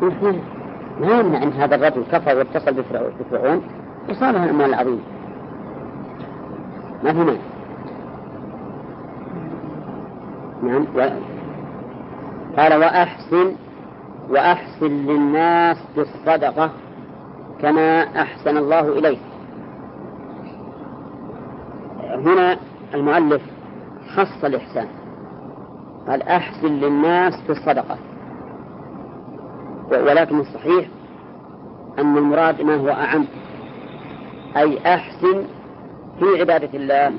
قبل 0.00 0.40
ما 1.00 1.20
يمنع 1.20 1.42
أن 1.42 1.52
هذا 1.52 1.74
الرجل 1.74 2.04
كفر 2.12 2.38
واتصل 2.38 2.74
بفرعون 3.20 3.62
وصالها 4.08 4.44
الأموال 4.44 4.68
العظيمة 4.74 5.00
ما 7.04 7.12
في 7.12 7.18
مانع 7.18 7.38
نعم 10.62 10.86
و... 10.96 11.00
قال 12.56 12.74
وأحسن 12.74 13.54
وأحسن 14.30 14.86
للناس 14.86 15.76
بالصدقة 15.96 16.70
كما 17.60 18.02
أحسن 18.22 18.56
الله 18.56 18.98
إليك. 18.98 19.18
هنا 22.14 22.56
المؤلف 22.94 23.42
خص 24.16 24.44
الإحسان. 24.44 24.86
قال 26.08 26.22
أحسن 26.22 26.68
للناس 26.68 27.40
في 27.40 27.52
الصدقة. 27.52 27.98
ولكن 29.90 30.40
الصحيح 30.40 30.88
أن 31.98 32.16
المراد 32.16 32.62
ما 32.62 32.74
هو 32.76 32.88
أعم 32.88 33.24
أي 34.56 34.94
أحسن 34.94 35.44
في 36.18 36.40
عبادة 36.40 36.78
الله 36.78 37.12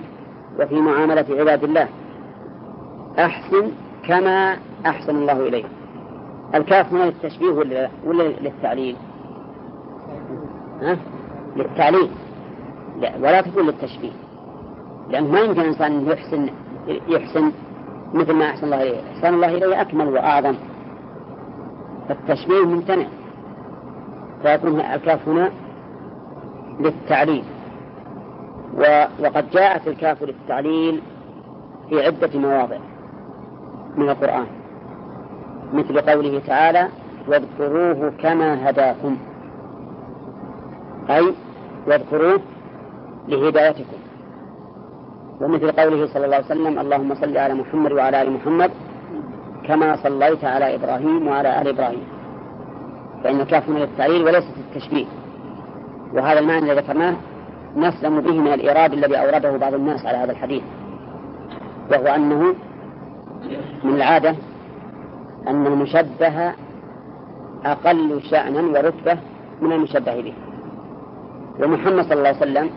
وفي 0.60 0.76
معاملة 0.76 1.26
عباد 1.30 1.64
الله. 1.64 1.88
أحسن 3.20 3.72
كما 4.08 4.58
أحسن 4.86 5.16
الله 5.16 5.48
إليه. 5.48 5.66
الكاف 6.56 6.94
هنا 6.94 7.04
للتشبيه 7.04 7.50
ولا 7.50 7.90
ولا 8.06 8.24
للتعليل؟ 8.24 8.96
ها؟ 10.82 10.98
للتعليل. 11.56 12.10
لا 13.00 13.12
ولا 13.18 13.42
تكون 13.42 13.66
للتشبيه. 13.66 14.12
لأنه 15.10 15.32
ما 15.32 15.40
يمكن 15.40 15.62
الإنسان 15.62 16.08
يحسن 16.08 16.50
يحسن 17.08 17.52
مثل 18.14 18.34
ما 18.34 18.46
أحسن 18.46 18.66
الله 18.66 18.82
إليه. 18.82 19.02
إحسان 19.16 19.34
الله 19.34 19.48
إليه 19.48 19.82
أكمل 19.82 20.08
وأعظم. 20.08 20.56
فالتشبيه 22.10 22.66
ممتنع. 22.66 23.06
فيكون 24.44 24.80
الكاف 24.80 25.30
هنا 25.30 25.52
للتعليل. 26.80 27.44
وقد 29.20 29.50
جاءت 29.50 29.88
الكاف 29.88 30.24
للتعليل 30.24 31.02
في 31.90 32.06
عدة 32.06 32.40
مواضع 32.40 32.78
من 33.98 34.10
القرآن. 34.10 34.46
مثل 35.74 36.02
قوله 36.02 36.42
تعالى 36.48 36.88
واذكروه 37.28 38.14
كما 38.22 38.70
هداكم. 38.70 39.18
أي 41.10 41.34
واذكروه 41.88 42.40
لهدايتكم. 43.28 44.03
ومثل 45.44 45.72
قوله 45.72 46.08
صلى 46.08 46.26
الله 46.26 46.36
عليه 46.36 46.46
وسلم 46.46 46.80
اللهم 46.80 47.16
صل 47.16 47.38
على 47.38 47.54
محمد 47.54 47.92
وعلى 47.92 48.22
آل 48.22 48.32
محمد 48.32 48.72
كما 49.68 49.96
صليت 49.96 50.44
على 50.46 50.76
إبراهيم 50.76 51.28
وعلى 51.28 51.62
آل 51.62 51.68
إبراهيم. 51.68 52.04
فإن 53.24 53.44
كاف 53.44 53.70
من 53.70 53.82
التعليل 53.82 54.24
وليست 54.24 54.58
التشبيه. 54.58 55.06
وهذا 56.14 56.40
المعنى 56.40 56.72
الذي 56.72 56.80
ذكرناه 56.82 57.16
نسلم 57.76 58.22
به 58.22 58.40
من 58.40 58.54
الإيراد 58.54 58.94
الذي 58.94 59.16
أورده 59.16 59.58
بعض 59.58 59.74
الناس 59.74 60.06
على 60.06 60.18
هذا 60.18 60.32
الحديث. 60.32 60.64
وهو 61.92 62.08
أنه 62.08 62.56
من 63.84 63.96
العادة 63.96 64.36
أن 65.48 65.68
المشبه 65.68 66.54
أقل 67.66 68.22
شأنا 68.32 68.62
ورتبة 68.62 69.18
من 69.62 69.72
المشبه 69.72 70.22
به. 70.22 70.34
ومحمد 71.60 72.04
صلى 72.04 72.14
الله 72.14 72.28
عليه 72.28 72.38
وسلم 72.38 72.70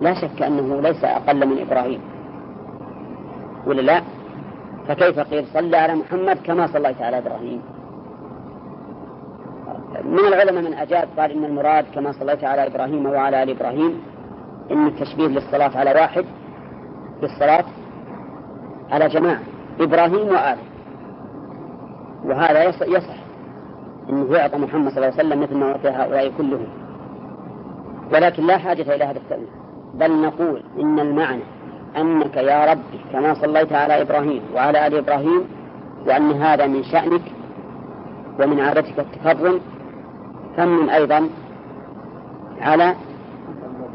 لا 0.00 0.14
شك 0.14 0.42
أنه 0.42 0.80
ليس 0.80 1.04
أقل 1.04 1.46
من 1.46 1.58
إبراهيم. 1.58 2.00
ولا 3.66 3.80
لا؟ 3.80 4.02
فكيف 4.88 5.18
قيل 5.18 5.46
صلى 5.46 5.76
على 5.76 5.94
محمد 5.94 6.38
كما 6.44 6.66
صليت 6.66 7.02
على 7.02 7.18
إبراهيم؟ 7.18 7.62
من 10.04 10.18
العلماء 10.18 10.62
من 10.62 10.74
أجاب 10.74 11.08
قال 11.18 11.30
إن 11.30 11.44
المراد 11.44 11.84
كما 11.94 12.12
صليت 12.12 12.44
على 12.44 12.66
إبراهيم 12.66 13.06
وعلى 13.06 13.42
آل 13.42 13.50
إبراهيم 13.50 14.02
إن 14.70 14.86
التشبيه 14.86 15.26
للصلاة 15.26 15.78
على 15.78 15.90
واحد 15.90 16.24
بالصلاة 17.20 17.64
على 18.90 19.08
جماعة 19.08 19.40
إبراهيم 19.80 20.28
وآله 20.28 20.58
وهذا 22.24 22.64
يصح 22.64 23.16
أنه 24.10 24.36
يعطى 24.36 24.58
محمد 24.58 24.90
صلى 24.90 24.96
الله 24.96 25.18
عليه 25.18 25.28
وسلم 25.28 25.40
مثل 25.42 25.56
ما 25.56 25.66
أعطي 25.72 25.88
هؤلاء 25.88 26.32
كلهم. 26.38 26.68
ولكن 28.12 28.46
لا 28.46 28.58
حاجة 28.58 28.94
إلى 28.94 29.04
هذا 29.04 29.18
التأويل. 29.18 29.48
بل 29.98 30.20
نقول 30.20 30.62
إن 30.80 31.00
المعنى 31.00 31.42
أنك 31.96 32.36
يا 32.36 32.72
ربي 32.72 33.00
كما 33.12 33.34
صليت 33.34 33.72
على 33.72 34.02
إبراهيم 34.02 34.42
وعلى 34.54 34.86
آل 34.86 34.94
إبراهيم 34.94 35.44
وأن 36.06 36.32
هذا 36.32 36.66
من 36.66 36.82
شأنك 36.82 37.22
ومن 38.40 38.60
عادتك 38.60 38.98
التكرم 38.98 39.60
فمن 40.56 40.90
أيضا 40.90 41.28
على 42.60 42.94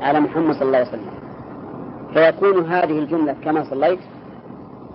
على 0.02 0.20
محمد 0.20 0.54
صلى 0.54 0.68
الله 0.68 0.78
عليه 0.78 0.88
وسلم. 0.88 1.12
فيكون 2.14 2.66
هذه 2.66 3.00
الجملة 3.00 3.36
كما 3.44 3.64
صليت 3.64 4.00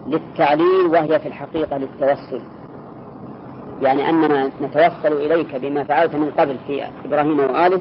للتعليل 0.06 0.86
وهي 0.86 1.20
في 1.20 1.28
الحقيقة 1.28 1.76
للتوسل. 1.76 2.40
يعني 3.82 4.10
أننا 4.10 4.50
نتوصل 4.62 5.12
إليك 5.12 5.56
بما 5.56 5.84
فعلت 5.84 6.14
من 6.14 6.30
قبل 6.38 6.56
في 6.66 6.84
إبراهيم 7.04 7.40
وآله 7.40 7.80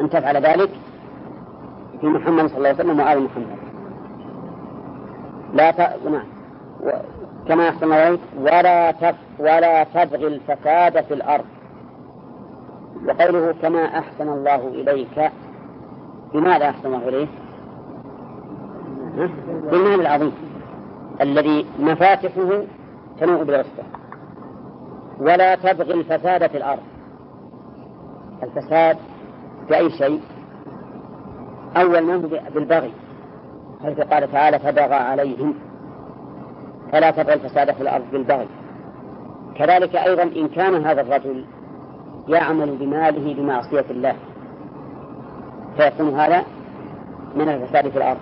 أن 0.00 0.10
تفعل 0.10 0.36
ذلك. 0.36 0.70
في 2.00 2.06
محمد 2.06 2.46
صلى 2.46 2.56
الله 2.56 2.68
عليه 2.68 2.78
وسلم 2.78 3.00
وآل 3.00 3.22
محمد. 3.22 3.58
لا 5.54 5.70
ت... 5.70 5.80
نعم 5.80 6.26
و... 6.80 6.90
كما 7.48 7.68
أحسن 7.68 7.84
الله 7.84 8.18
ولا 8.38 8.90
تف... 8.90 9.16
ولا 9.38 9.84
تبغي 9.84 10.26
الفساد 10.26 11.04
في 11.04 11.14
الأرض. 11.14 11.44
وقوله 13.08 13.54
كما 13.62 13.98
أحسن 13.98 14.28
الله 14.28 14.68
إليك 14.68 15.32
بماذا 16.34 16.70
أحسن 16.70 16.86
الله 16.86 17.08
إليه؟ 17.08 17.26
بالمال 19.70 20.00
العظيم 20.00 20.32
الذي 21.20 21.66
مفاتحه 21.78 22.62
تنوء 23.20 23.44
بالوسطى 23.44 23.82
ولا 25.18 25.54
تبغي 25.54 25.94
الفساد 25.94 26.46
في 26.46 26.56
الأرض. 26.56 26.82
الفساد 28.42 28.96
في 29.68 29.76
أي 29.76 29.90
شيء؟ 29.90 30.20
أول 31.76 32.00
ما 32.00 32.14
هو 32.14 32.40
بالبغي 32.54 32.92
حيث 33.82 34.00
قال 34.00 34.32
تعالى 34.32 34.58
فبغى 34.58 34.94
عليهم. 34.94 35.54
فلا 36.92 37.10
تبغي 37.10 37.34
الفساد 37.34 37.72
في 37.72 37.80
الأرض 37.80 38.04
بالبغي. 38.12 38.48
كذلك 39.54 39.96
أيضا 39.96 40.22
إن 40.22 40.48
كان 40.48 40.86
هذا 40.86 41.00
الرجل 41.00 41.44
يعمل 42.28 42.76
بماله 42.76 43.34
بمعصية 43.34 43.84
الله 43.90 44.14
فيكون 45.76 46.20
هذا 46.20 46.44
من 47.36 47.48
الفساد 47.48 47.88
في 47.88 47.96
الأرض. 47.96 48.20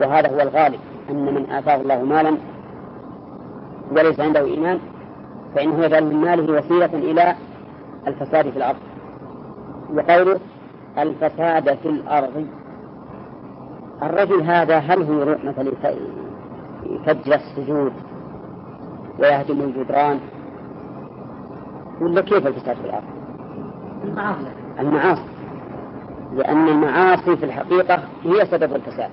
وهذا 0.00 0.28
هو 0.28 0.40
الغالب 0.40 0.80
أن 1.10 1.34
من 1.34 1.50
آتاه 1.50 1.80
الله 1.80 2.02
مالا 2.02 2.36
وليس 3.92 4.20
عنده 4.20 4.44
إيمان 4.44 4.78
فإنه 5.54 5.84
يجعل 5.84 6.04
من 6.04 6.16
ماله 6.16 6.58
وسيلة 6.58 6.94
إلى 6.94 7.34
الفساد 8.06 8.50
في 8.50 8.56
الأرض. 8.56 8.78
وقوله 9.94 10.40
الفساد 10.98 11.74
في 11.74 11.88
الأرض. 11.88 12.46
الرجل 14.02 14.42
هذا 14.42 14.78
هل 14.78 15.02
هو 15.02 15.20
يروح 15.20 15.44
مثلا 15.44 15.72
يفجر 16.86 17.34
السجود 17.34 17.92
ويهدم 19.18 19.60
الجدران 19.60 20.20
ولا 22.00 22.20
كيف 22.20 22.46
الفساد 22.46 22.76
في 22.76 22.84
الأرض؟ 22.84 23.04
المعاصي. 24.04 24.52
المعاصي. 24.80 25.28
لأن 26.32 26.68
المعاصي 26.68 27.36
في 27.36 27.44
الحقيقة 27.44 27.98
هي 28.22 28.46
سبب 28.46 28.74
الفساد. 28.74 29.10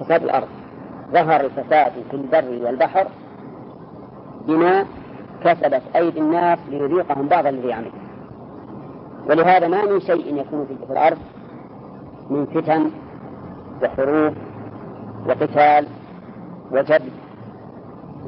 فساد 0.00 0.22
الأرض. 0.22 0.48
ظهر 1.12 1.40
الفساد 1.40 1.92
في 2.10 2.16
البر 2.16 2.66
والبحر 2.66 3.06
بما 4.46 4.84
كسبت 5.44 5.82
أيدي 5.96 6.20
الناس 6.20 6.58
ليذيقهم 6.70 7.28
بعض 7.28 7.46
الذي 7.46 7.72
عملوا 7.72 8.07
ولهذا 9.26 9.68
ما 9.68 9.84
من 9.84 10.00
شيء 10.00 10.40
يكون 10.40 10.66
في 10.86 10.92
الأرض 10.92 11.18
من 12.30 12.46
فتن 12.46 12.90
وحروب 13.82 14.34
وقتال 15.26 15.86
وجد 16.72 17.02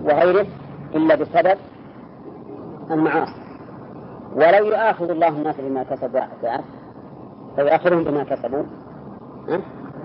وغيره 0.05 0.47
إلا 0.95 1.15
بسبب 1.15 1.59
المعاصي. 2.91 3.41
ولو 4.35 4.67
يؤاخذ 4.67 5.11
الله 5.11 5.29
الناس 5.29 5.55
بما 5.61 5.83
كسبوا 5.83 6.21
ساعات 6.43 6.65
فيؤاخذهم 7.57 8.05
بما 8.05 8.25
كسبوا 8.25 8.63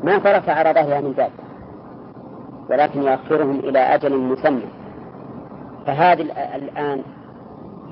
ما 0.03 0.17
ترك 0.17 0.49
على 0.49 0.73
ظهرها 0.73 1.01
من 1.01 1.13
دابة 1.13 1.31
ولكن 2.69 3.03
يؤخرهم 3.03 3.59
إلى 3.59 3.79
أجل 3.79 4.17
مسمى. 4.17 4.65
فهذه 5.85 6.21
الآن 6.55 7.01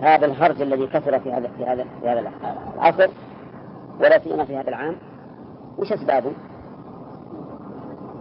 هذا 0.02 0.26
الهرج 0.26 0.62
الذي 0.62 0.88
كثر 0.88 1.20
في 1.20 1.34
هذا 1.34 1.50
في 1.58 1.66
هذا 1.66 1.86
في 2.02 2.10
هذا 2.10 2.32
العصر 2.76 3.10
ولا 4.00 4.20
سيما 4.20 4.46
في 4.46 4.58
هذا 4.58 4.70
العام 4.70 4.96
وش 5.78 5.94
أسبابه؟ 5.94 6.32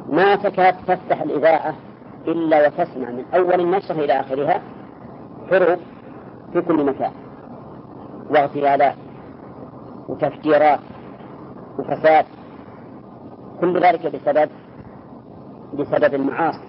ما 0.09 0.37
تكاد 0.37 0.75
تفتح 0.87 1.23
الإذاعة 1.23 1.75
إلا 2.27 2.67
وتسمع 2.67 3.11
من 3.11 3.25
أول 3.35 3.61
النشرة 3.61 3.95
إلى 3.95 4.21
آخرها 4.21 4.63
حروب 5.51 5.79
في 6.53 6.61
كل 6.61 6.85
مكان 6.85 7.13
واغتيالات 8.31 8.95
وتفجيرات 10.09 10.81
وفساد 11.79 12.25
كل 13.61 13.81
ذلك 13.83 14.07
بسبب 14.07 14.49
بسبب 15.75 16.15
المعاصي 16.15 16.69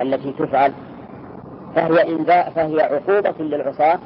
التي 0.00 0.32
تفعل 0.32 0.72
فهي 1.74 2.16
إنذاء 2.16 2.50
فهي 2.50 2.80
عقوبة 2.80 3.44
للعصاة 3.44 3.98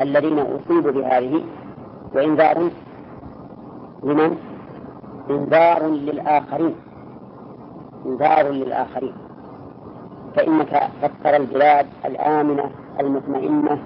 الذين 0.00 0.38
أصيبوا 0.38 0.90
بهذه. 0.90 1.44
وإنذار 2.14 2.70
لمن؟ 4.02 4.36
إنذار 5.30 5.86
للآخرين. 5.86 6.74
إنذار 8.06 8.48
للآخرين. 8.48 9.12
فإنك 10.36 10.90
قد 11.02 11.10
ترى 11.24 11.36
البلاد 11.36 11.86
الآمنة 12.04 12.70
المطمئنة 13.00 13.78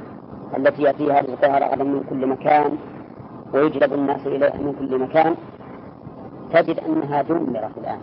التي 0.56 0.82
يأتيها 0.82 1.20
رزقها 1.20 1.58
رغدا 1.58 1.84
من 1.84 2.04
كل 2.10 2.26
مكان 2.26 2.76
ويجلب 3.54 3.92
الناس 3.92 4.26
إليها 4.26 4.56
من 4.56 4.72
كل 4.78 4.98
مكان. 4.98 5.34
تجد 6.52 6.78
أنها 6.78 7.22
دمرت 7.22 7.78
الآن. 7.78 8.00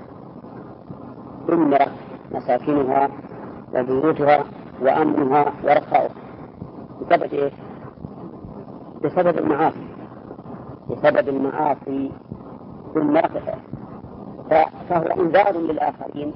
دمرت 1.48 1.92
مساكنها. 2.32 3.10
وبيوتها 3.74 4.44
وأمنها 4.82 5.54
ورخاؤها 5.64 6.10
بسبب 7.02 7.34
إيش؟ 7.34 7.54
بسبب 9.04 9.38
المعاصي. 9.38 9.88
بسبب 10.90 11.30
المعاصي 11.30 12.12
ثم 12.94 13.18
فهو 14.90 15.22
إنذار 15.22 15.58
للآخرين. 15.58 16.34